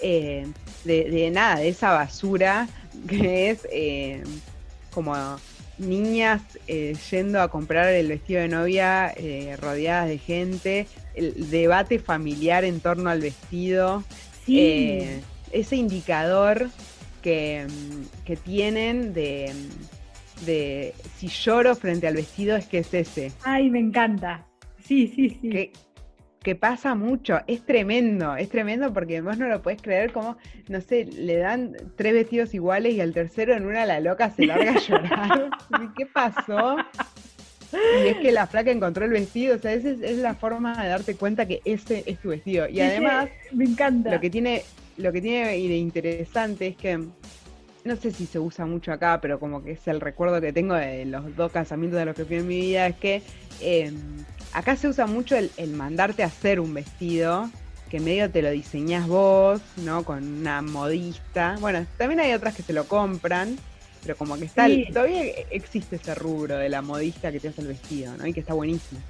[0.00, 0.46] Eh,
[0.84, 2.68] de, nada, de esa basura
[3.08, 4.22] que es eh,
[4.92, 5.14] como
[5.78, 9.14] niñas eh, yendo a comprar el vestido de novia
[9.58, 14.04] rodeadas de gente, el debate familiar en torno al vestido,
[14.46, 16.70] ese indicador
[17.22, 17.66] que,
[18.24, 19.52] que tienen de
[20.44, 23.32] de si lloro frente al vestido es que es ese.
[23.44, 24.46] Ay, me encanta.
[24.84, 25.72] Sí, sí, sí.
[26.42, 30.80] Que, pasa mucho, es tremendo, es tremendo porque vos no lo podés creer como, no
[30.80, 34.72] sé, le dan tres vestidos iguales y al tercero en una la loca se larga
[34.72, 35.50] a llorar.
[35.94, 36.76] ¿Qué pasó?
[37.72, 40.88] Y es que la flaca encontró el vestido, o sea, esa es, la forma de
[40.88, 42.66] darte cuenta que ese es tu vestido.
[42.66, 44.10] Y además, me encanta.
[44.10, 44.62] Lo que tiene,
[44.96, 46.98] lo que tiene de interesante es que
[47.88, 50.74] no sé si se usa mucho acá, pero como que es el recuerdo que tengo
[50.74, 53.22] de los dos casamientos de los que fui en mi vida, es que
[53.60, 53.96] em,
[54.52, 57.50] acá se usa mucho el, mandarte a hacer un vestido,
[57.90, 60.04] que medio te lo diseñas vos, ¿no?
[60.04, 61.56] Con una modista.
[61.60, 63.56] Bueno, también hay otras que se lo compran,
[64.02, 67.68] pero como que está, todavía existe ese rubro de la modista que te hace el
[67.68, 68.26] vestido, ¿no?
[68.26, 69.00] Y que está buenísimo.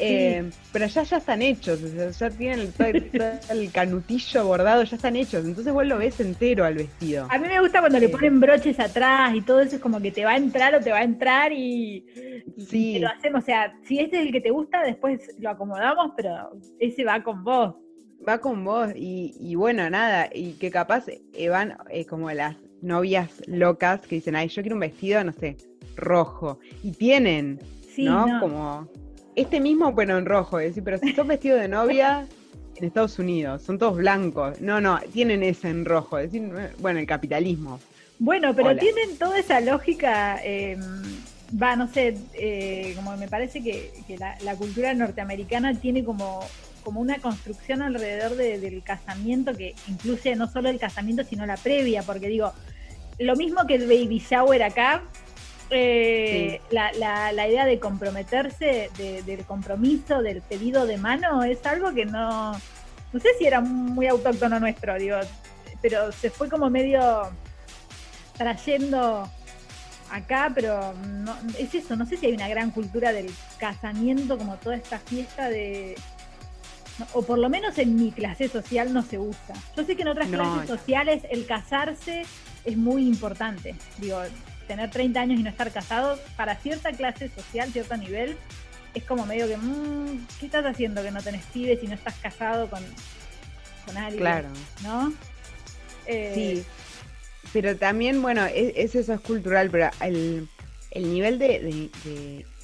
[0.00, 1.80] Eh, pero ya ya están hechos,
[2.18, 7.26] ya tienen el, canutillo bordado, ya están hechos, entonces vos lo ves entero al vestido.
[7.30, 8.08] A mí me gusta cuando le eh.
[8.08, 10.90] ponen broches atrás y todo eso es como que te va a entrar o te
[10.90, 12.06] va a entrar y,
[12.58, 12.98] sí.
[12.98, 16.50] lo hacemos, o sea, si este es el que te gusta, después lo acomodamos, pero
[16.78, 17.74] ese va con vos.
[18.26, 21.76] Va con vos y, bueno, nada, y que capaz eh, van
[22.08, 25.56] como las novias locas que dicen, ay, yo quiero un vestido, no sé,
[25.96, 27.60] rojo, y tienen,
[27.98, 28.40] ¿no?
[28.40, 28.88] Como
[29.36, 32.26] este mismo, bueno, en rojo, es decir, pero si son vestidos de novia
[32.76, 34.60] en Estados Unidos, son todos blancos.
[34.60, 37.80] No, no, tienen ese en rojo, es decir, bueno, el capitalismo.
[38.18, 40.80] Bueno, pero tienen toda esa lógica, em,
[41.60, 46.40] va, no sé, eh, como me parece que, la, cultura norteamericana tiene como,
[46.84, 52.02] como una construcción alrededor del casamiento que incluye no solo el casamiento, sino la previa,
[52.02, 52.52] porque digo,
[53.18, 55.02] lo mismo que el baby shower acá,
[55.70, 62.06] eh, la, la, idea de comprometerse, del compromiso, del pedido de mano, es algo que
[62.06, 65.18] no, no sé si era muy autóctono nuestro, digo,
[65.82, 67.30] pero se fue como medio
[68.36, 69.30] trayendo
[70.10, 74.56] acá, pero no, es eso, no sé si hay una gran cultura del casamiento, como
[74.56, 75.96] toda esta fiesta de,
[77.12, 79.54] O por lo menos en mi clase social no se usa.
[79.76, 82.22] Yo sé que en otras clases sociales el casarse
[82.64, 83.74] es muy importante.
[83.98, 84.20] Digo,
[84.70, 88.36] tener 30 años y no estar casado, para cierta clase social, cierto nivel,
[88.94, 92.14] es como medio que, mmm, ¿qué estás haciendo que no tenés pibes y no estás
[92.22, 92.80] casado con,
[93.84, 94.20] con alguien?
[94.20, 94.48] Claro.
[94.84, 95.12] ¿No?
[96.06, 96.64] Eh, sí.
[97.52, 100.48] Pero también, bueno, es, eso es cultural, pero el,
[100.94, 101.82] nivel de,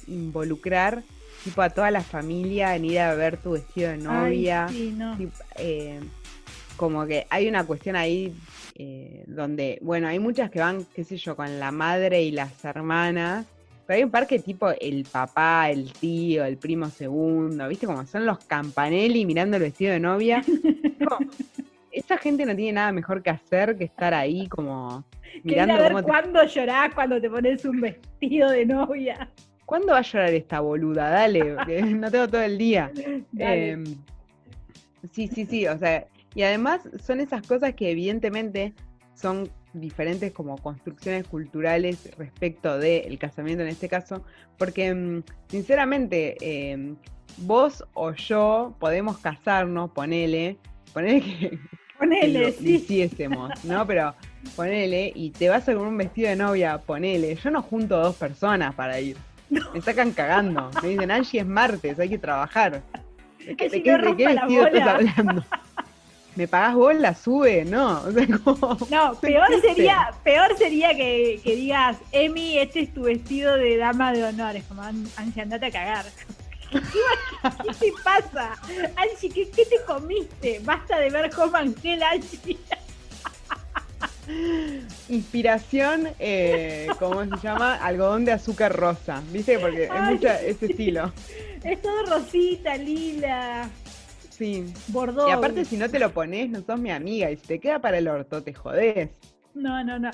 [0.07, 1.03] involucrar
[1.43, 4.67] tipo a toda la familia en ir a ver tu vestido de novia.
[5.57, 5.99] Eh,
[6.77, 8.33] como que hay una cuestión ahí
[8.79, 12.63] eh, donde, bueno, hay muchas que van, qué sé yo, con la madre y las
[12.63, 13.47] hermanas,
[13.87, 17.87] pero hay un par que tipo el papá, el tío, el primo segundo, ¿viste?
[17.87, 20.43] Como son los campanelli mirando el vestido de novia.
[21.91, 25.03] esa gente no tiene nada mejor que hacer que estar ahí como
[25.43, 29.27] mirando a ver cómo cuándo llorás cuando te pones un vestido de novia.
[29.65, 31.09] ¿Cuándo va a llorar esta boluda?
[31.09, 31.55] Dale,
[31.95, 32.91] no tengo todo el día.
[33.37, 33.85] Em,
[35.11, 36.05] sí, sí, sí, o sea,
[36.37, 38.75] y además son esas cosas que evidentemente
[39.15, 44.23] son diferentes como construcciones culturales respecto del casamiento en este caso,
[44.55, 46.95] porque em, sinceramente em,
[47.37, 50.57] vos o yo podemos casarnos, ponele,
[50.93, 51.59] ponele que,
[51.97, 52.75] Ponele, sí.
[52.75, 53.87] hiciésemos, ¿no?
[53.87, 54.13] Pero
[54.55, 57.33] ponele, y te vas a con un vestido de novia, ponele.
[57.35, 59.17] Yo no junto dos personas para ir.
[59.73, 60.69] Me sacan cagando.
[60.83, 62.83] Me dicen, Angie, es martes, hay que trabajar.
[63.39, 65.43] ¿De qué, vestido estás hablando?
[66.37, 66.95] ¿Me pagás vos?
[66.95, 68.03] La sube, ¿no?
[68.91, 74.13] no, peor sería, peor sería que, que, digas, Emi, este es tu vestido de dama
[74.13, 74.55] de honor.
[74.55, 76.05] Es como, Angie, andate a cagar.
[76.71, 76.79] ¿Qué,
[77.79, 78.53] te pasa?
[78.95, 80.61] Angie, ¿qué, te comiste?
[80.63, 82.59] Basta de ver Home Angel, Angie.
[85.09, 87.77] Inspiración, eh, ¿cómo se llama?
[87.77, 89.57] Algodón de azúcar rosa, ¿viste?
[89.57, 91.11] Porque es mucho ese estilo.
[91.63, 93.67] Es todo rosita, lila.
[94.37, 94.71] Sí.
[94.89, 95.29] Bordeaux.
[95.29, 97.31] Y aparte, si no te lo pones, no sos mi amiga.
[97.31, 99.09] Y si te queda para el orto, te jodés.
[99.55, 100.11] No, no, no.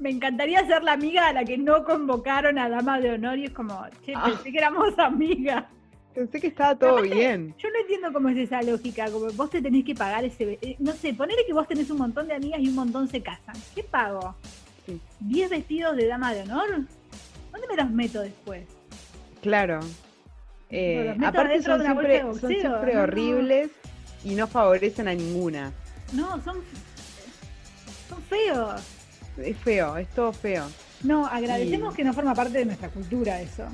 [0.00, 3.44] Me encantaría ser la amiga a la que no convocaron a Dama de Honor y
[3.44, 4.24] es como, che, ah.
[4.26, 5.64] pensé que éramos amigas.
[6.12, 7.54] Pensé que estaba todo bien.
[7.58, 10.58] Yo no entiendo cómo es esa lógica, como vos te tenés que pagar ese...
[10.60, 13.22] Eh, no sé, ponele que vos tenés un montón de amigas y un montón se
[13.22, 13.54] casan.
[13.74, 14.34] ¿Qué pago?
[15.24, 16.86] ¿10 vestidos de Dama de Honor?
[17.52, 18.66] ¿Dónde me los meto después?
[19.40, 19.80] Claro.
[20.70, 23.70] Eh, aparte son siempre, son siempre horribles
[24.24, 25.72] y no favorecen a ninguna.
[26.12, 26.56] No, son,
[28.08, 28.82] son feos
[29.42, 30.64] es feo, es todo feo.
[31.02, 33.66] No, agradecemos que no forma parte de nuestra cultura eso.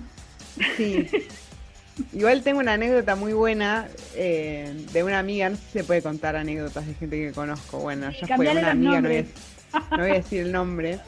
[0.76, 1.08] Sí.
[2.12, 6.02] Igual tengo una anécdota muy buena eh, de una amiga, no sé si se puede
[6.02, 7.78] contar anécdotas de gente que conozco.
[7.78, 11.00] Bueno, ya fue una amiga, no voy, a, decir el nombre,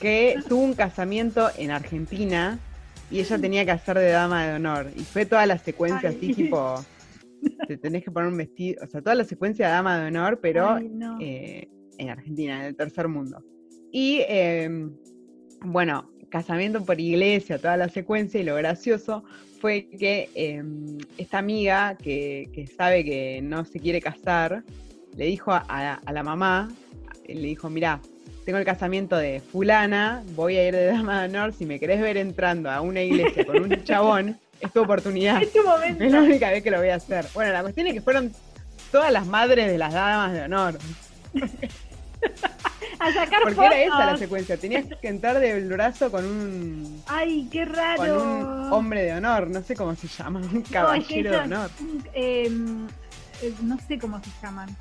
[0.00, 2.58] que tuvo un casamiento en Argentina
[3.10, 4.90] y ella tenía que hacer de dama de honor.
[4.96, 6.84] Y fue toda la secuencia así, tipo,
[7.66, 10.38] te tenés que poner un vestido, o sea, toda la secuencia de dama de honor,
[10.40, 10.78] pero
[11.20, 11.68] eh,
[11.98, 13.42] en Argentina, en el tercer mundo.
[13.90, 14.94] Y em,
[15.62, 19.24] bueno, casamiento por iglesia, toda la secuencia, y lo gracioso
[19.60, 24.62] fue que em, esta amiga que, sabe que no se quiere casar,
[25.16, 26.68] le dijo a, la mamá,
[27.26, 28.00] le dijo, mira,
[28.48, 32.00] tengo el casamiento de fulana, voy a ir de dama de honor, si me querés
[32.00, 35.42] ver entrando a una iglesia con un chabón, es tu oportunidad.
[35.42, 36.02] Es tu momento.
[36.02, 37.26] Es la única vez que lo voy a hacer.
[37.34, 38.32] Bueno, la cuestión es que fueron
[38.90, 40.78] todas las madres de las damas de honor.
[42.98, 44.56] a sacar Porque era esa la secuencia.
[44.56, 47.02] Tenías que entrar del brazo con un.
[47.06, 48.02] ¡Ay, qué raro!
[48.02, 51.70] Con un hombre de honor, no sé cómo se llama, un caballero de honor.
[52.14, 52.86] Em,
[53.42, 54.74] eh, no sé cómo se llaman.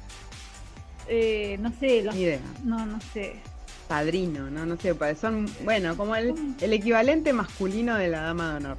[1.09, 2.15] Eh, no sé, los,
[2.63, 3.41] No, no sé.
[3.87, 8.57] Padrino, no, no sé, son, bueno, como el, el equivalente masculino de la dama de
[8.57, 8.77] honor.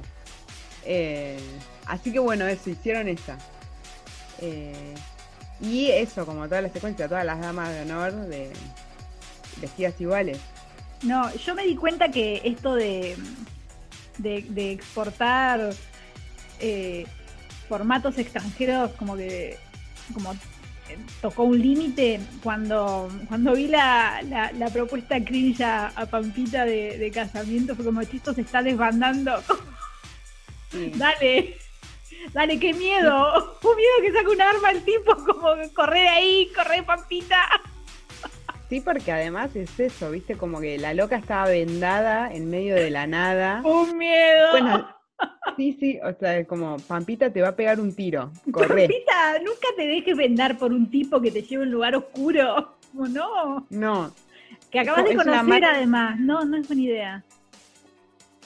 [0.85, 1.38] Eh,
[1.87, 3.38] así que bueno, eso, hicieron esa.
[5.61, 8.51] y eso, como toda la secuencia, todas las damas de honor de,
[9.61, 10.38] vestidas iguales.
[11.03, 13.16] No, yo me di cuenta que esto de,
[14.18, 15.71] de, exportar
[16.61, 17.07] eh,
[17.68, 19.59] formatos extranjeros como que
[20.12, 20.37] como eh,
[21.20, 27.85] tocó un límite cuando, cuando vi la, la, propuesta cringe a, Pampita de, casamiento, fue
[27.85, 29.42] como, esto se está desbandando.
[30.96, 31.57] dale,
[32.33, 33.59] dale, qué miedo.
[33.62, 37.48] Un miedo que saque un arma el tipo, como corre de ahí, corre Pampita.
[38.68, 42.90] Sí, porque además es eso, viste, como que la loca estaba vendada en medio de
[42.90, 43.62] la nada.
[43.64, 44.51] ¡Un miedo!
[44.53, 44.98] Bueno,
[45.59, 48.33] sí, sí, o sea, como Pampita te va a pegar un tiro.
[48.51, 48.87] Corre.
[48.87, 52.77] Pampita, nunca te dejes vendar por un tipo que te lleve a un lugar oscuro.
[52.97, 53.66] ¿O no?
[53.68, 54.14] No.
[54.71, 56.18] Que acabas de conocer además.
[56.18, 57.25] No, no es buena idea.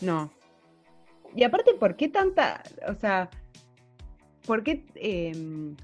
[0.00, 0.32] No.
[1.36, 3.30] Y aparte, ¿por qué tanta, o sea,
[4.44, 5.76] por qué em,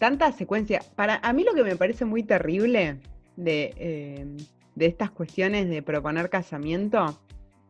[0.00, 0.82] tanta secuencia.
[0.96, 2.98] Para a mí lo que me parece muy terrible
[3.36, 4.26] de, eh,
[4.74, 7.20] de estas cuestiones de proponer casamiento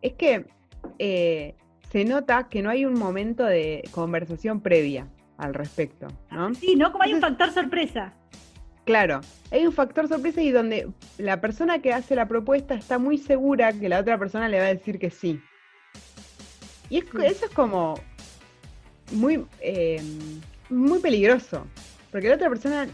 [0.00, 0.46] es que
[0.98, 1.54] eh,
[1.90, 6.54] se nota que no hay un momento de conversación previa al respecto, ¿no?
[6.54, 6.92] Sí, ¿no?
[6.92, 8.12] Como hay un factor sorpresa.
[8.84, 13.18] Claro, hay un factor sorpresa y donde la persona que hace la propuesta está muy
[13.18, 15.40] segura que la otra persona le va a decir que sí.
[16.88, 17.94] Y eso es como
[19.12, 20.02] muy, eh,
[20.68, 21.66] muy peligroso,
[22.10, 22.88] porque la otra persona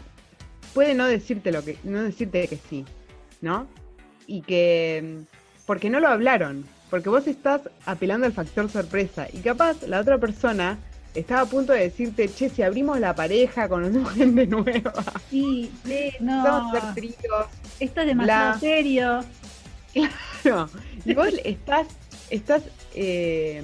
[0.73, 2.85] puede no decirte lo que, no decirte que sí,
[3.41, 3.67] ¿no?
[4.27, 5.21] Y que
[5.65, 10.17] porque no lo hablaron, porque vos estás apelando al factor sorpresa y capaz la otra
[10.17, 10.77] persona
[11.13, 14.93] estaba a punto de decirte, che, si abrimos la pareja, conocemos gente nueva.
[15.29, 16.43] Sí, sí, no.
[16.43, 17.45] Vamos a ser tríos.
[17.79, 19.23] Esto es demasiado serio.
[20.43, 20.69] Claro.
[21.05, 21.87] Y vos estás,
[22.29, 23.63] estás eh,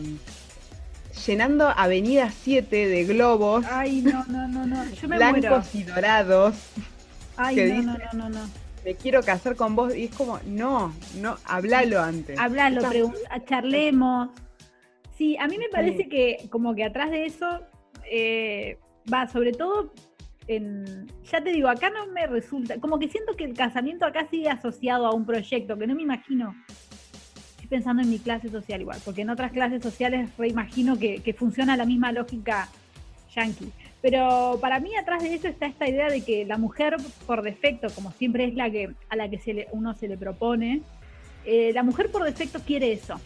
[1.25, 3.65] llenando Avenida 7 de globos.
[3.69, 4.83] Ay, no, no, no, no.
[4.91, 6.55] Yo me blancos y dorados.
[7.37, 8.62] Ay, no, no, no, no, no.
[8.83, 9.95] Me quiero casar con vos.
[9.95, 12.37] Y es como, no, no, hablalo antes.
[12.37, 12.81] Hablalo,
[13.45, 14.29] charlemos.
[15.17, 17.61] Sí, a mí me parece que como que atrás de eso
[18.09, 18.79] eh,
[19.11, 19.93] va, sobre todo
[20.47, 24.27] en, ya te digo, acá no me resulta, como que siento que el casamiento acá
[24.29, 26.55] sigue asociado a un proyecto, que no me imagino,
[27.51, 31.33] estoy pensando en mi clase social igual, porque en otras clases sociales reimagino que, que
[31.33, 32.69] funciona la misma lógica
[33.33, 33.71] yankee.
[34.03, 37.87] Pero para mí atrás de eso está esta idea de que la mujer por defecto,
[37.95, 40.81] como siempre es la que a la que se uno se le propone,
[41.45, 43.17] eh, la mujer por defecto quiere eso.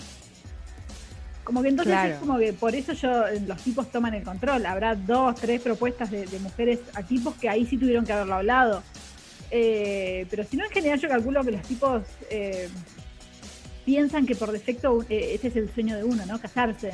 [1.43, 3.09] Como que entonces es como que por eso yo,
[3.47, 4.67] los tipos toman el control.
[4.67, 8.83] Habrá dos, tres propuestas de, mujeres a tipos que ahí sí tuvieron que haberlo hablado.
[9.49, 12.69] Eh, pero si no, en general yo calculo que los tipos eh,
[13.83, 16.39] piensan que por defecto eh, ese es el sueño de uno, ¿no?
[16.39, 16.93] Casarse.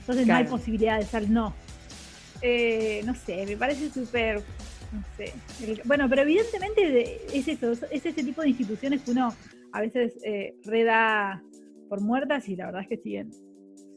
[0.00, 1.54] Entonces no hay posibilidad de ser no.
[3.04, 4.42] No sé, me parece súper,
[4.92, 5.32] no sé.
[5.84, 9.34] bueno, pero evidentemente es eso, es ese tipo de instituciones que uno
[9.72, 10.14] a veces
[10.64, 11.42] reda
[11.88, 13.30] por muertas y la verdad es que siguen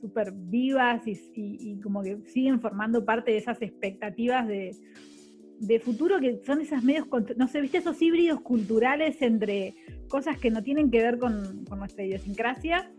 [0.02, 4.76] súper vivas y, como que siguen formando parte de esas expectativas de,
[5.80, 9.76] futuro que son esas medios, no sé, viste esos híbridos culturales entre
[10.10, 12.92] cosas que no tienen que ver con, nuestra idiosincrasia.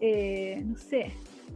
[0.00, 1.12] Eh, no sé,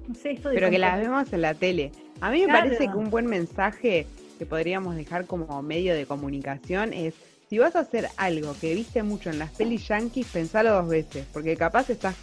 [0.09, 0.55] no sé esto de...
[0.57, 1.92] Pero que las vemos en la tele.
[2.21, 4.07] A mí me parece que un buen mensaje
[4.38, 7.14] que podríamos dejar como medio de comunicación es
[7.49, 11.27] si vas a hacer algo que viste mucho en las pelis yankees, pensalo dos veces,
[11.33, 12.14] porque capaz estás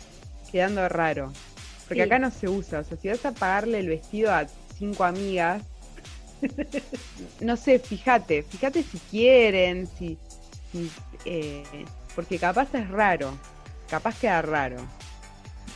[0.52, 1.32] quedando raro.
[1.88, 2.80] Porque acá no se usa.
[2.80, 4.46] O sea, si vas a pagarle el vestido a
[4.78, 5.64] cinco amigas,
[7.42, 10.18] no sé, fíjate, fíjate si quieren, si,
[11.26, 11.64] eh,
[12.16, 13.32] porque capaz es raro,
[13.90, 14.78] capaz queda raro.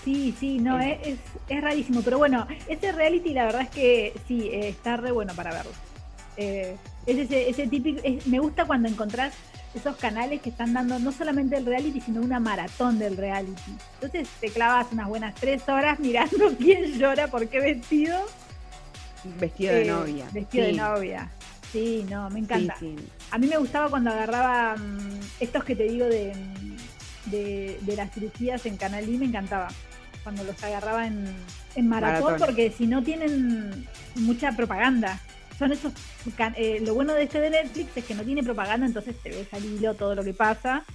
[0.03, 0.99] Sí, sí, no, eh.
[1.03, 5.11] es, es, rarísimo, pero bueno, ese reality la verdad es que sí, eh, está re
[5.11, 5.71] bueno para verlo.
[6.37, 9.33] es ese, ese típico, me gusta cuando encontrás
[9.73, 13.71] esos canales que están dando no solamente el reality, sino una maratón del reality.
[13.95, 18.17] Entonces te clavas unas buenas tres horas mirando quién llora por qué vestido.
[19.39, 20.27] Vestido de eh, novia.
[20.31, 21.29] Vestido de novia.
[21.71, 22.75] Sí, no, me encanta.
[23.31, 26.33] A mí me gustaba cuando agarraba mm, estos que te digo de,
[27.25, 29.67] de, las cirugías en Canal I, me encantaba.
[30.29, 31.25] Cuando los agarraba en,
[31.73, 35.19] en maratón, porque si no tienen mucha propaganda
[35.57, 35.91] son esos.
[36.55, 39.51] Eh, lo bueno de este de Netflix es que no tiene propaganda, entonces te ves
[39.55, 40.85] al hilo todo lo que pasa.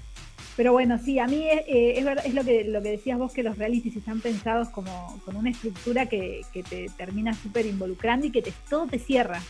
[0.57, 3.43] Pero bueno, sí, a mí es, eh, es, lo, que, lo que decías vos, que
[3.43, 8.41] los realities están pensados como con una estructura que, te termina súper involucrando y que
[8.41, 9.43] te, todo te cierra.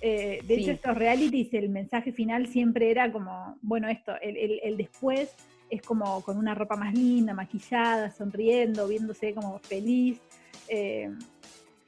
[0.00, 4.76] Eh, de hecho, estos realities, el mensaje final siempre era como, bueno, esto, el, el,
[4.76, 5.30] después
[5.70, 10.20] es como con una ropa más linda, maquillada, sonriendo, viéndose como feliz.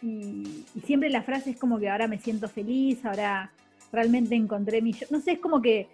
[0.02, 3.50] Y, siempre la frase es como que ahora me siento feliz, ahora
[3.92, 4.94] realmente encontré mi...
[5.10, 5.88] No sé, es como que,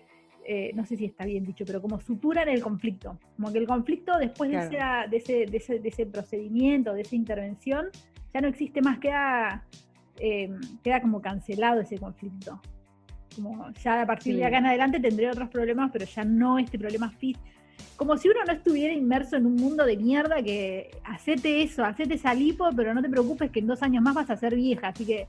[0.47, 3.19] eh, no sé si está bien dicho, pero como suturan el conflicto.
[3.37, 4.77] Como que el conflicto después de, ese,
[5.11, 5.17] de,
[5.57, 7.87] ese, de, ese, procedimiento, de esa intervención,
[8.33, 9.65] ya no existe más, queda,
[10.19, 10.51] eh,
[10.83, 12.61] queda como cancelado ese conflicto.
[13.35, 16.79] Como ya a partir de acá en adelante tendré otros problemas, pero ya no este
[16.79, 17.54] problema físico
[17.97, 22.15] como si uno no estuviera inmerso en un mundo de mierda que hacete eso, hacete
[22.15, 24.89] esa lipo, pero no te preocupes que en dos años más vas a ser vieja.
[24.89, 25.29] Así que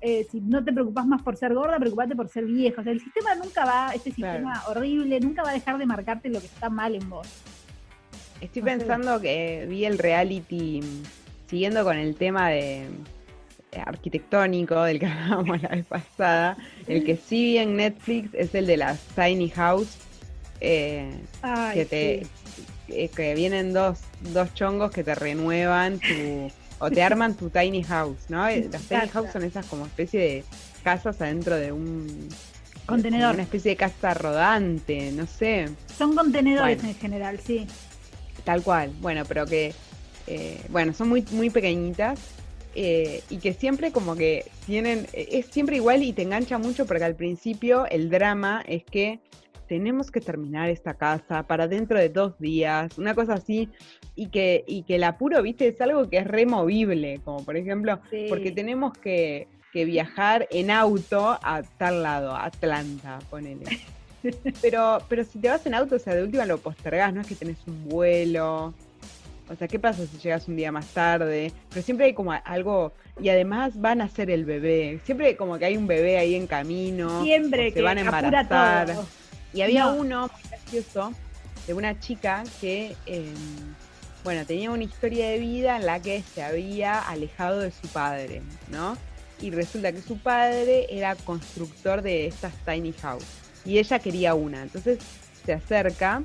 [0.00, 2.80] eh, si no te preocupas más por ser gorda, preocupate por ser vieja.
[2.80, 6.28] O sea, el sistema nunca va, este sistema horrible, nunca va a dejar de marcarte
[6.30, 7.28] lo que está mal en vos.
[8.40, 10.80] Estoy pensando que vi el reality
[11.46, 12.82] siguiendo con el tema de
[13.72, 16.56] eh, arquitectónico del que hablábamos la vez pasada.
[16.86, 19.98] El que sí vi en Netflix es el de la Tiny House
[20.60, 21.10] eh,
[21.74, 22.26] que te
[22.88, 24.00] eh, que vienen dos,
[24.32, 28.46] dos chongos que te renuevan tu o te arman tu tiny house, ¿no?
[28.48, 30.44] Eh, las tiny house son esas como especie de
[30.82, 32.28] casas adentro de un
[32.84, 33.34] contenedor.
[33.34, 35.68] Una especie de casa rodante, no sé.
[35.96, 37.66] Son contenedores en general, sí.
[38.44, 38.92] Tal cual.
[39.00, 39.74] Bueno, pero que,
[40.26, 42.20] eh, bueno, son muy, muy pequeñitas
[42.74, 47.04] eh, y que siempre como que tienen, es siempre igual y te engancha mucho porque
[47.04, 49.18] al principio el drama es que
[49.66, 53.68] tenemos que terminar esta casa para dentro de dos días, una cosa así,
[54.14, 58.00] y que, y que el apuro, viste, es algo que es removible, como por ejemplo,
[58.28, 63.66] porque tenemos que, viajar en auto a tal lado, a Atlanta, ponele.
[64.62, 67.28] Pero, pero si te vas en auto, o sea, de última lo postergás, no es
[67.28, 68.74] que tenés un vuelo.
[69.48, 71.52] O sea, ¿qué pasa si llegas un día más tarde?
[71.68, 74.98] Pero siempre hay como algo, y además van a ser el bebé.
[75.04, 77.22] Siempre como que hay un bebé ahí en camino.
[77.22, 78.96] Siempre que se van a embarazar.
[79.52, 81.12] Y había uno muy gracioso
[81.66, 83.34] de una chica que, em,
[84.24, 88.42] bueno, tenía una historia de vida en la que se había alejado de su padre,
[88.70, 88.96] ¿no?
[89.40, 93.24] Y resulta que su padre era constructor de estas tiny house
[93.64, 94.62] y ella quería una.
[94.62, 94.98] Entonces
[95.44, 96.22] se acerca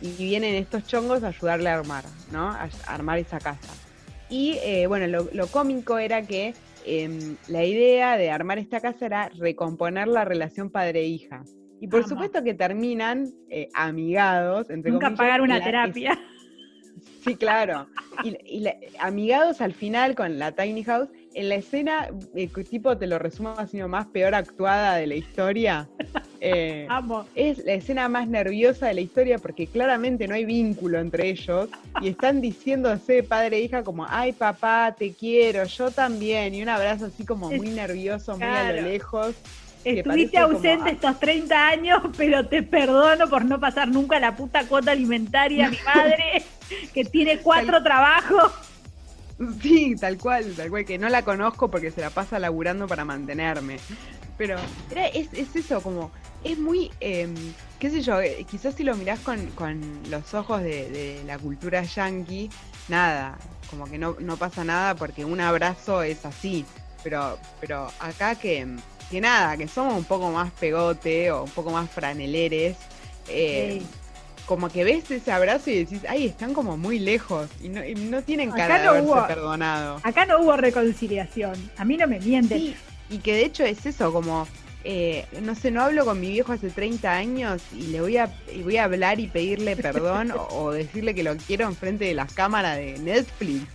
[0.00, 2.48] y vienen estos chongos a ayudarle a armar, ¿no?
[2.48, 3.72] A, armar esa casa.
[4.28, 6.54] Y eh, bueno, lo, cómico era que
[6.86, 11.42] em, la idea de armar esta casa era recomponer la relación padre-hija.
[11.82, 14.70] Y por supuesto que terminan eh, amigados.
[14.70, 16.16] Entre Nunca pagar una terapia.
[17.24, 17.88] Sí, claro.
[18.22, 18.68] Y,
[19.00, 21.08] amigados al final con la Tiny House.
[21.34, 25.88] En la escena, eh, tipo te lo resumo así nomás, peor actuada de la historia.
[26.44, 26.88] Eh,
[27.36, 31.68] es la escena más nerviosa de la historia porque claramente no hay vínculo entre ellos
[32.00, 36.68] y están diciéndose padre e hija como, ay papá, te quiero, yo también, y un
[36.68, 39.36] abrazo así como muy nervioso, muy a lo lejos.
[39.84, 44.92] Estuviste ausente estos 30 años, pero te perdono por no pasar nunca la puta cuota
[44.92, 46.44] alimentaria a mi madre,
[46.94, 48.52] que tiene cuatro trabajos.
[49.60, 53.04] Sí, tal cual, tal cual, que no la conozco porque se la pasa laburando para
[53.04, 53.78] mantenerme.
[54.38, 54.56] Pero
[54.94, 56.10] es, eso, como,
[56.44, 57.34] es muy, em,
[57.78, 59.50] qué sé yo, eh, quizás si lo mirás con,
[60.10, 62.50] los ojos de, la cultura yankee,
[62.88, 63.36] nada,
[63.68, 66.64] como que no, no pasa nada porque un abrazo es así.
[67.02, 68.66] Pero, pero acá que
[69.12, 72.78] que nada, que somos un poco más pegote o un poco más franeleres.
[73.28, 73.82] Eh,
[74.46, 78.50] como que ves ese abrazo y decís, ay, están como muy lejos y no, tienen
[78.50, 80.00] cara de haberse perdonado.
[80.02, 82.74] Acá no hubo reconciliación, a mí no me mienten.
[83.10, 84.48] y que de hecho es eso, como,
[84.82, 88.34] eh, no sé, no hablo con mi viejo hace 30 años y le voy a,
[88.64, 92.78] voy a hablar y pedirle perdón o, decirle que lo quiero enfrente de las cámaras
[92.78, 93.66] de Netflix.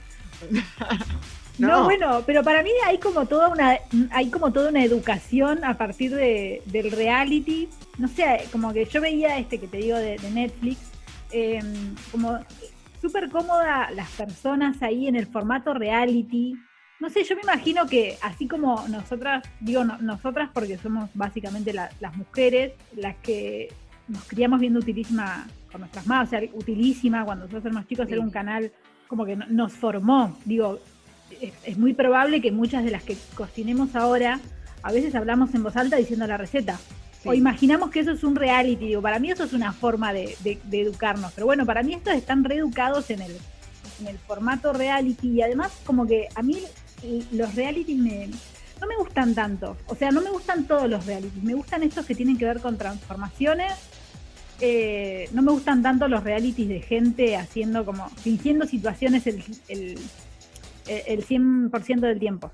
[1.57, 1.85] No.
[1.85, 3.77] bueno, pero para mí hay como toda una,
[4.11, 7.69] hay como toda una educación a partir de, del reality.
[7.97, 10.79] No sé, como que yo veía este que te digo de, Netflix,
[11.31, 12.39] em, como
[13.01, 16.55] súper cómoda las personas ahí en el formato reality.
[16.99, 22.17] No sé, yo me imagino que así como nosotras, digo nosotras porque somos básicamente las
[22.17, 23.69] mujeres, las que
[24.07, 28.21] nos criamos viendo Utilísima con nuestras madres, o sea, Utilísima cuando nosotros éramos chicos era
[28.21, 28.71] un canal
[29.07, 30.79] como que nos formó, digo,
[31.63, 34.39] es, muy probable que muchas de las que cocinemos ahora,
[34.83, 36.79] a veces hablamos en voz alta diciendo la receta.
[37.25, 38.87] O imaginamos que eso es un reality.
[38.87, 40.37] Digo, para mí eso es una forma de,
[40.71, 41.33] educarnos.
[41.33, 43.35] Pero bueno, para mí estos están reeducados en el,
[43.99, 45.29] en el formato reality.
[45.29, 46.59] Y además, como que a mí
[47.33, 48.29] los reality me,
[48.79, 49.75] no me gustan tanto.
[49.87, 51.43] O sea, no me gustan todos los realities.
[51.43, 53.73] Me gustan estos que tienen que ver con transformaciones.
[54.61, 59.99] Eh, no me gustan tanto los realities de gente haciendo como, fingiendo situaciones el, el
[60.87, 62.51] 100% del tiempo.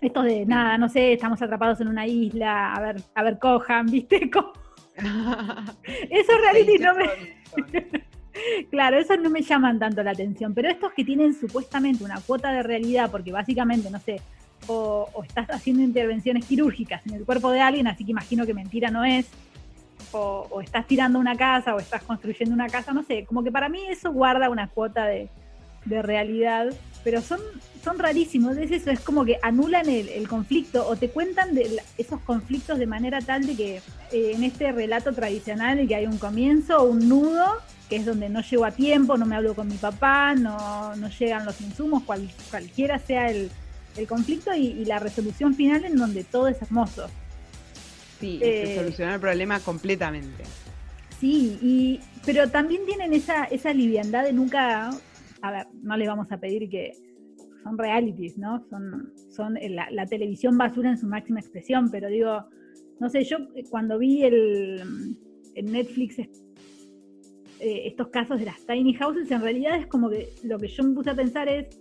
[0.00, 3.86] Esto de nada, no sé, estamos atrapados en una isla, a ver, a ver, cojan,
[3.90, 4.30] ¿viste?
[6.10, 7.06] Esos reality no me.
[8.70, 12.50] claro, esos no me llaman tanto la atención, pero estos que tienen supuestamente una cuota
[12.52, 14.20] de realidad, porque básicamente, no sé,
[14.66, 18.90] o, estás haciendo intervenciones quirúrgicas en el cuerpo de alguien, así que imagino que mentira
[18.90, 19.28] no es,
[20.12, 23.52] o, o, estás tirando una casa, o estás construyendo una casa, no sé, como que
[23.52, 25.28] para mí eso guarda una cuota de,
[25.84, 26.72] de realidad,
[27.04, 27.40] pero son,
[27.82, 28.56] son rarísimos.
[28.56, 32.86] Es eso, es como que anulan el, conflicto o te cuentan de esos conflictos de
[32.86, 33.76] manera tal de que
[34.12, 37.46] eh, en este relato tradicional que hay un comienzo, un nudo,
[37.88, 41.08] que es donde no llego a tiempo, no me hablo con mi papá, no, no
[41.08, 43.50] llegan los insumos, cual, cualquiera sea el,
[44.08, 47.08] conflicto y, la resolución final en donde todo es hermoso.
[48.20, 50.44] Sí, se eh, el problema completamente.
[51.20, 54.90] Sí, y, pero también tienen esa, esa liviandad de nunca
[55.42, 56.92] a ver, no le vamos a pedir que
[57.62, 58.64] son realities, ¿no?
[58.70, 62.44] Son, son la, televisión basura en su máxima expresión, pero digo,
[63.00, 65.16] no sé, yo eh, cuando vi el,
[65.54, 66.28] en Netflix eh,
[67.60, 70.94] estos casos de las tiny houses, en realidad es como que lo que yo me
[70.94, 71.78] puse a pensar es,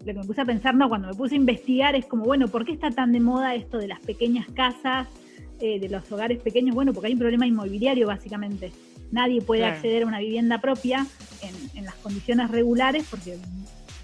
[0.00, 2.48] lo que me puse a pensar, no, cuando me puse a investigar es como, bueno,
[2.48, 5.08] ¿por qué está tan de moda esto de las pequeñas casas,
[5.60, 6.74] eh, de los hogares pequeños?
[6.74, 8.72] Bueno, porque hay un problema inmobiliario básicamente.
[9.14, 11.06] Nadie puede acceder a una vivienda propia
[11.40, 13.38] en, las condiciones regulares porque,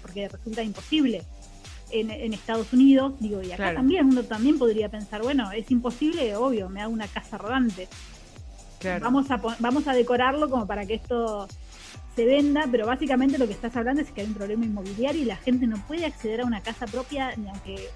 [0.01, 1.23] porque resulta imposible.
[1.91, 6.69] En, Estados Unidos, digo, y acá también, uno también podría pensar, bueno, es imposible, obvio,
[6.69, 7.89] me hago una casa rodante.
[9.01, 11.49] Vamos, a, vamos a decorarlo como para que esto
[12.15, 15.25] se venda, pero básicamente lo que estás hablando es que hay un problema inmobiliario y
[15.25, 17.89] la gente no puede acceder a una casa propia ni aunque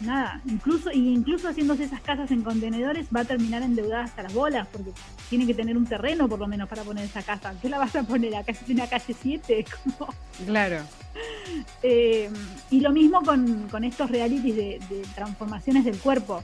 [0.00, 4.34] nada, incluso y incluso haciéndose esas casas en contenedores va a terminar endeudada hasta las
[4.34, 4.90] bolas porque
[5.30, 7.54] tiene que tener un terreno por lo menos para poner esa casa.
[7.60, 8.52] ¿Qué la vas a poner acá?
[8.52, 9.64] Es una calle 7,
[10.46, 10.78] Claro.
[11.82, 12.30] Eh,
[12.70, 16.42] y lo mismo con, con estos realities de, de transformaciones del cuerpo.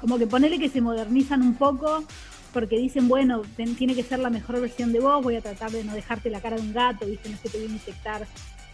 [0.00, 2.04] Como que ponerle que se modernizan un poco
[2.54, 5.82] porque dicen, bueno, tiene que ser la mejor versión de vos, voy a tratar de
[5.82, 7.28] no dejarte la cara de un gato, ¿viste?
[7.28, 8.26] no es que te voy a inyectar,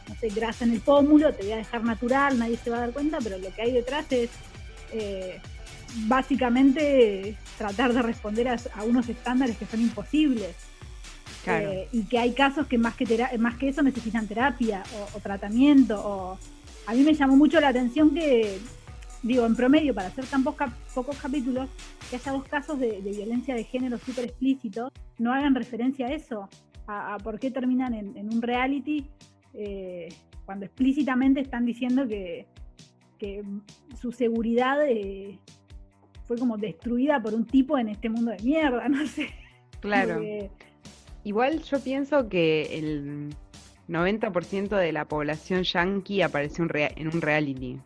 [0.09, 2.81] no sé, grasa en el pómulo, te voy a dejar natural, nadie se va a
[2.81, 4.31] dar cuenta, pero lo que hay detrás es
[4.93, 5.41] eh,
[6.07, 10.55] básicamente tratar de responder a, unos estándares que son imposibles.
[11.47, 15.21] Eh, y que hay casos que más que, más que eso necesitan terapia o, o
[15.21, 15.99] tratamiento.
[15.99, 16.39] O...
[16.87, 18.59] A mí me llamó mucho la atención que
[19.23, 21.69] digo, en promedio, para hacer tan pocos capítulos,
[22.09, 26.49] que haya dos casos de, violencia de género súper explícitos, no hagan referencia a eso,
[26.87, 29.07] a, por qué terminan en, un reality,
[29.55, 30.09] eh,
[30.45, 32.47] cuando explícitamente están diciendo que,
[34.01, 35.39] su seguridad eh,
[36.27, 39.29] fue como destruida por un tipo en este mundo de mierda, no sé.
[39.81, 40.23] Claro.
[41.23, 43.31] Igual yo pienso que el
[43.89, 47.79] 90% de la población yankee apareció en un reality.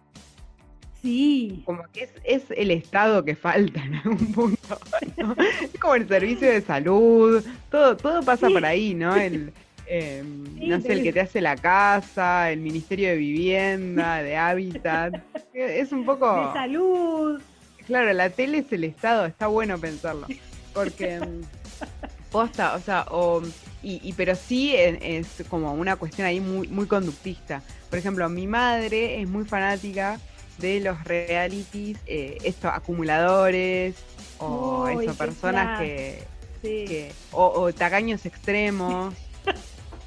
[1.03, 1.63] Sí.
[1.67, 4.79] Como que es, el Estado que falta en algún punto.
[5.63, 9.15] Es como el servicio de salud, todo, todo pasa por ahí, ¿no?
[9.15, 9.53] El,
[9.87, 15.15] em, no sé, el que te hace la casa, el Ministerio de Vivienda, de Hábitat.
[15.55, 16.49] Es un poco.
[16.49, 17.41] De salud.
[17.87, 20.27] Claro, la tele es el Estado, está bueno pensarlo.
[20.73, 21.21] Porque.
[22.31, 23.43] Posta, o sea, o,
[23.85, 27.63] y, pero sí es, como una cuestión ahí muy, muy conductista.
[27.91, 30.19] Por ejemplo, mi madre es muy fanática
[30.59, 33.95] de los realities, eh, estos acumuladores
[34.39, 39.15] o eso, personas que, o, tacaños extremos.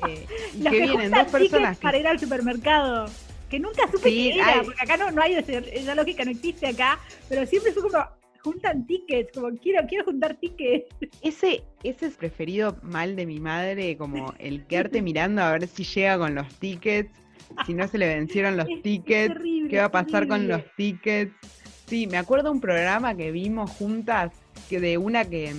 [0.08, 3.06] Eh, y que vienen dos personas para ir al supermercado.
[3.50, 7.00] Que nunca supe qué era, porque acá no, no hay esa lógica, no existe acá,
[7.30, 8.04] pero siempre fue como,
[8.41, 10.88] juntan tickets, como quiero, quiero juntar tickets.
[11.22, 15.86] Ese, ese es preferido mal de mi madre, como el quedarte mirando a ver si
[15.86, 17.10] llega con los tickets
[17.66, 19.36] si no se le vencieron los tickets,
[19.70, 21.34] qué va a pasar con los tickets.
[21.88, 24.32] Sí, me acuerdo un programa que vimos juntas,
[24.70, 25.54] que de una que,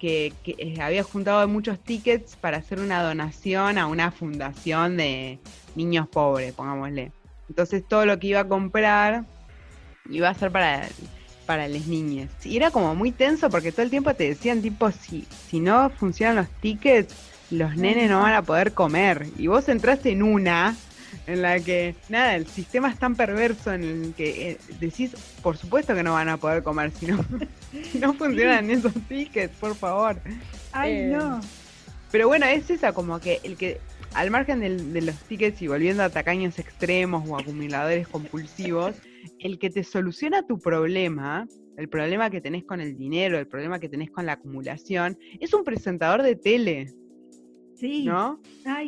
[0.00, 5.38] mm, que, eh, había juntado muchos tickets para hacer una donación a una fundación de
[5.74, 7.12] niños pobres, pongámosle.
[7.48, 9.24] Entonces todo lo que iba a comprar
[10.08, 10.88] iba a ser para,
[11.46, 12.30] para las niñas.
[12.44, 15.90] Y era como muy tenso porque todo el tiempo te decían tipo, si, si no
[15.90, 17.14] funcionan los tickets,
[17.50, 19.26] los nenes no van a poder comer.
[19.36, 20.76] Y vos entraste en una
[21.26, 25.56] en la que, nada, el sistema es tan perverso en el que eh, decís, por
[25.56, 27.24] supuesto que no van a poder comer si no,
[28.00, 30.20] no funcionan esos tickets, por favor.
[30.72, 31.40] Ay, eh, no.
[32.10, 33.80] Pero bueno, es esa como que el que,
[34.14, 38.96] al margen de los tickets y volviendo a tacaños extremos o acumuladores compulsivos,
[39.38, 41.46] el que te soluciona tu problema,
[41.76, 45.54] el problema que tenés con el dinero, el problema que tenés con la acumulación, es
[45.54, 46.92] un presentador de tele.
[47.80, 48.04] Sí.
[48.04, 48.38] ¿No?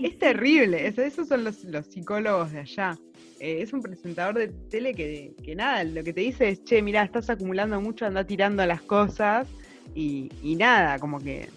[0.02, 0.86] es terrible.
[0.86, 1.56] esos son los,
[1.88, 2.98] psicólogos de allá.
[3.40, 7.02] Eh, es un presentador de tele que, nada, lo que te dice es, che, mira,
[7.02, 9.48] estás acumulando mucho, anda tirando las cosas
[9.94, 11.48] y, nada, como que...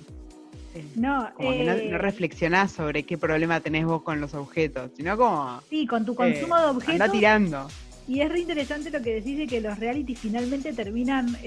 [0.74, 4.92] Eh, no, como que no, eh, reflexionás sobre qué problema tenés vos con los objetos,
[4.96, 5.62] sino como...
[5.70, 7.02] Sí, con tu consumo de objetos.
[7.02, 7.68] Anda tirando.
[8.08, 11.38] Y es re interesante lo que decís de que los reality finalmente terminan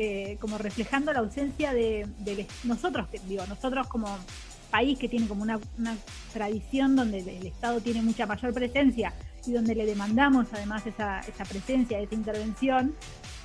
[0.41, 4.19] como reflejando la ausencia de, de, nosotros, digo, nosotros como
[4.71, 5.59] país que tiene como una,
[6.33, 9.13] tradición donde el, Estado tiene mucha mayor presencia
[9.47, 12.95] y donde le demandamos además esa, esa presencia, esa intervención,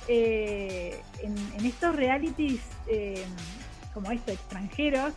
[0.06, 3.24] eh, en, estos realities eh,
[3.94, 5.14] como estos extranjeros,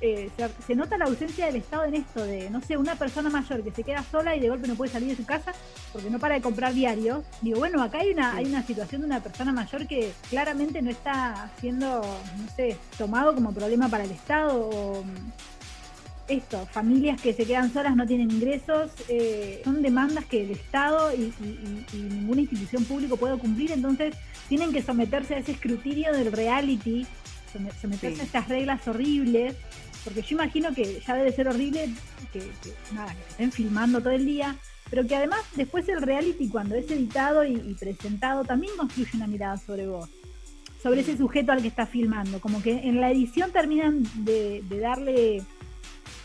[0.00, 0.30] eh,
[0.66, 3.70] se, nota la ausencia del Estado en esto de, no sé, una persona mayor que
[3.70, 5.52] se queda sola y de golpe no puede salir de su casa
[5.92, 7.24] porque no para de comprar diarios.
[7.40, 10.90] Digo, bueno, acá hay una, hay una situación de una persona mayor que claramente no
[10.90, 15.04] está siendo, no sé, tomado como problema para el Estado o
[16.28, 21.14] esto, familias que se quedan solas, no tienen ingresos, eh, son demandas que el Estado
[21.14, 21.32] y,
[21.92, 24.14] ninguna institución pública puede cumplir, entonces
[24.48, 27.06] tienen que someterse a ese escrutinio del reality,
[27.80, 29.54] someterse a estas reglas horribles
[30.06, 31.88] porque yo imagino que ya debe ser horrible
[32.32, 32.40] que,
[32.94, 34.54] nada, que estén filmando todo el día,
[34.88, 39.56] pero que además después el reality cuando es editado y, presentado también construye una mirada
[39.56, 40.08] sobre vos,
[40.80, 45.42] sobre ese sujeto al que está filmando, como que en la edición terminan de, darle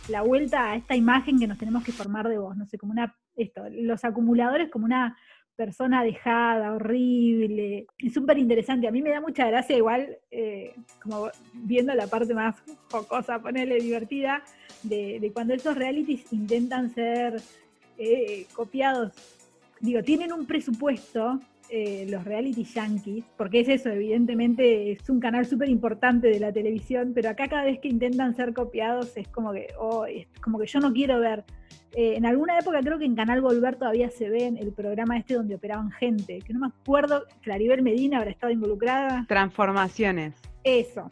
[0.09, 2.91] la vuelta a esta imagen que nos tenemos que formar de vos, no sé, como
[2.91, 5.17] una, esto, los acumuladores como una
[5.55, 7.85] persona dejada, horrible.
[7.99, 8.87] Es súper interesante.
[8.87, 12.55] A mí me da mucha gracia, igual, eh, como viendo la parte más
[12.91, 14.43] jocosa, ponerle divertida,
[14.83, 17.41] de, cuando esos realities intentan ser
[17.97, 19.13] eh, copiados.
[19.79, 21.39] Digo, tienen un presupuesto
[21.73, 26.51] eh, los reality yankees, porque es eso, evidentemente es un canal súper importante de la
[26.51, 30.59] televisión, pero acá cada vez que intentan ser copiados es como que, oh, es como
[30.59, 31.45] que yo no quiero ver.
[31.95, 35.35] Eh, en alguna época creo que en Canal Volver todavía se ve el programa este
[35.35, 39.25] donde operaban gente, que no me acuerdo, Claribel Medina habrá estado involucrada.
[39.29, 40.35] Transformaciones.
[40.65, 41.07] Eso.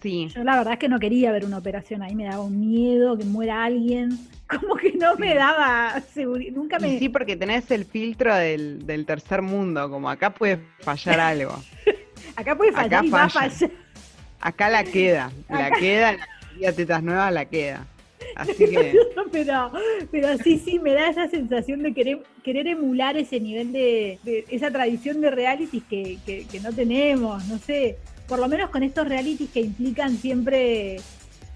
[0.00, 0.28] Sí.
[0.34, 3.18] Yo la verdad es que no quería ver una operación ahí, me daba un miedo
[3.18, 4.18] que muera alguien.
[4.60, 6.98] como que no me daba seguridad, nunca me...
[6.98, 11.62] sí, porque tenés el filtro del, tercer mundo, como acá puede fallar algo.
[12.36, 13.70] acá puede fallar y va a fallar.
[14.40, 16.16] Acá la queda, la queda,
[16.58, 17.86] la tetas nuevas la queda.
[18.36, 18.94] Así que...
[19.32, 19.72] pero,
[20.10, 24.18] pero sí, sí, me da esa sensación de querer, querer emular ese nivel de,
[24.48, 27.98] esa tradición de realities que, que no tenemos, no sé,
[28.28, 31.00] por lo menos con estos realities que implican siempre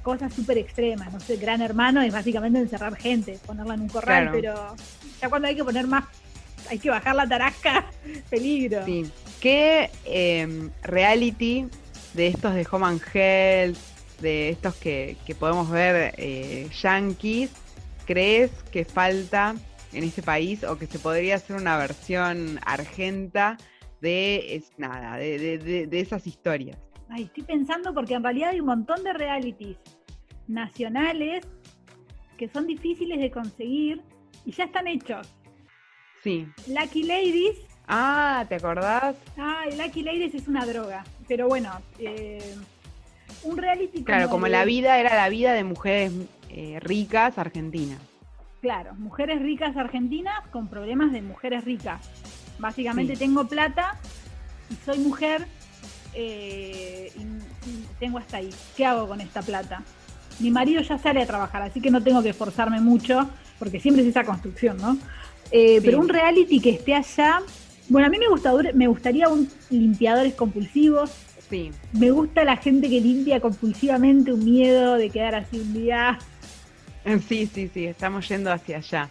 [0.03, 1.12] cosas súper extremas.
[1.12, 4.75] No sé, Gran Hermano es básicamente encerrar gente, ponerla en un corral, pero
[5.20, 6.05] ya cuando hay que poner más,
[6.68, 7.87] hay que bajar la tarasca,
[8.31, 8.85] peligro.
[8.85, 9.09] Sí.
[9.41, 11.66] ¿Qué em, reality
[12.14, 13.79] de estos de Home and Health,
[14.20, 17.51] de estos que, podemos ver eh, yankees,
[18.07, 19.55] crees que falta
[19.93, 23.59] en este país o que se podría hacer una versión argenta
[24.03, 26.78] de es, nada, de, de esas historias?
[27.09, 29.78] Ay, estoy pensando porque en realidad hay un montón de realities
[30.48, 31.46] nacionales
[32.36, 34.03] que son difíciles de conseguir
[34.44, 35.28] y ya están hechos.
[36.22, 36.46] Sí.
[36.68, 37.59] Lucky Ladies.
[37.86, 39.16] Ah, ¿te acordás?
[39.36, 41.05] Ay, Lucky Ladies es una droga.
[41.28, 42.55] Pero bueno, eh,
[43.42, 44.05] un reality.
[44.05, 46.12] Claro, como, la vida era la vida de mujeres
[46.50, 48.00] eh, ricas argentinas.
[48.61, 52.09] Claro, mujeres ricas argentinas con problemas de mujeres ricas.
[52.62, 53.98] Básicamente tengo plata
[54.70, 55.48] y soy mujer
[56.14, 57.22] eh, y,
[57.98, 58.50] tengo hasta ahí.
[58.76, 59.82] ¿Qué hago con esta plata?
[60.38, 64.04] Mi marido ya sale a trabajar, así que no tengo que esforzarme mucho, porque siempre
[64.04, 64.96] es esa construcción, ¿no?
[65.50, 67.40] Eh, pero un reality que esté allá,
[67.88, 71.10] bueno, a mí me, gusta, me gustaría un limpiadores compulsivos.
[71.50, 71.72] Sí.
[71.92, 76.18] Me gusta la gente que limpia compulsivamente, un miedo de quedar así un día.
[77.28, 79.10] Sí, sí, sí, estamos yendo hacia allá.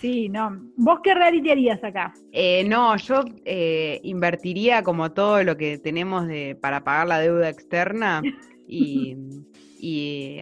[0.00, 0.58] Sí, no.
[0.76, 2.14] ¿Vos qué reality harías acá?
[2.32, 7.48] Eh, no, yo eh, invertiría como todo lo que tenemos de, para pagar la deuda
[7.48, 8.22] externa
[8.66, 9.16] y,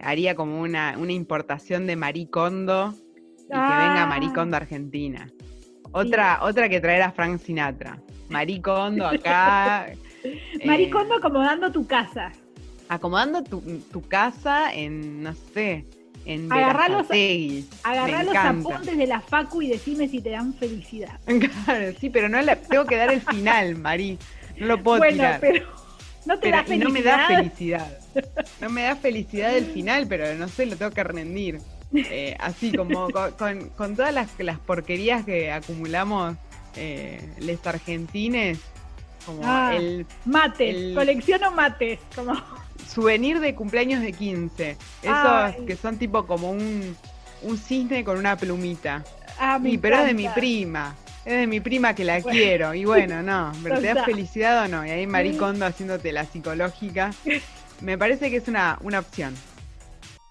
[0.03, 2.93] haría como una, importación de maricondo
[3.37, 4.07] y que venga ah.
[4.07, 5.27] maricondo Argentina.
[5.91, 7.99] Otra, otra que traer a Frank Sinatra.
[8.29, 9.87] Maricondo acá.
[10.65, 12.31] maricondo acomodando tu casa.
[12.87, 13.61] Acomodando tu,
[13.91, 15.85] tu casa en, no sé,
[16.29, 17.07] en agarrá los,
[18.25, 21.19] los apuntes de la Facu y decime si te dan felicidad.
[21.65, 24.17] Claro, sí, pero no la, tengo que dar el final, Marí.
[24.57, 25.65] No lo puedo bueno, pero
[26.25, 26.87] no te da felicidad.
[26.87, 27.99] no me da felicidad.
[28.61, 31.59] No me da felicidad el final, pero no sé, lo tengo que rendir.
[31.93, 33.07] Eh, así como
[33.77, 36.35] con, todas las, porquerías que acumulamos
[36.75, 38.59] eh, les argentines,
[39.25, 42.33] como ah, el mates, colecciono mates, como
[42.89, 44.77] souvenir de cumpleaños de 15.
[45.03, 46.95] Esos que son tipo como un,
[47.43, 49.03] un cisne con una plumita.
[49.39, 50.95] Ah, sí, pero es de mi prima.
[51.25, 52.73] Es de mi prima que la quiero.
[52.73, 54.85] Y bueno, no, pero ¿te da felicidad o no?
[54.85, 57.11] Y ahí Maricondo haciéndote la psicológica.
[57.81, 59.33] Me parece que es una, una opción.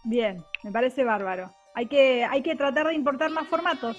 [0.05, 1.51] Bien, me parece bárbaro.
[1.75, 3.97] Hay que, hay que tratar de importar más formatos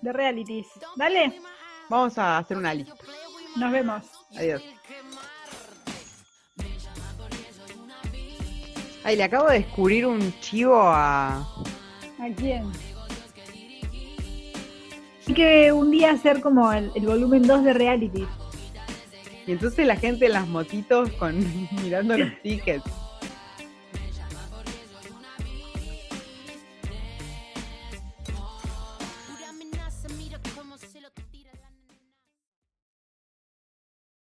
[0.00, 0.66] de realities.
[0.96, 1.40] Dale.
[1.88, 2.94] Vamos a hacer una lista.
[3.56, 4.04] Nos vemos.
[4.36, 4.62] Adiós.
[9.02, 11.38] Ay, le acabo de descubrir un chivo a.
[12.18, 12.70] ¿A quién?
[15.26, 18.26] Hay que un día hacer como el, volumen 2 de reality.
[19.46, 21.38] Y entonces la gente en las motitos con
[21.82, 22.84] mirando los tickets.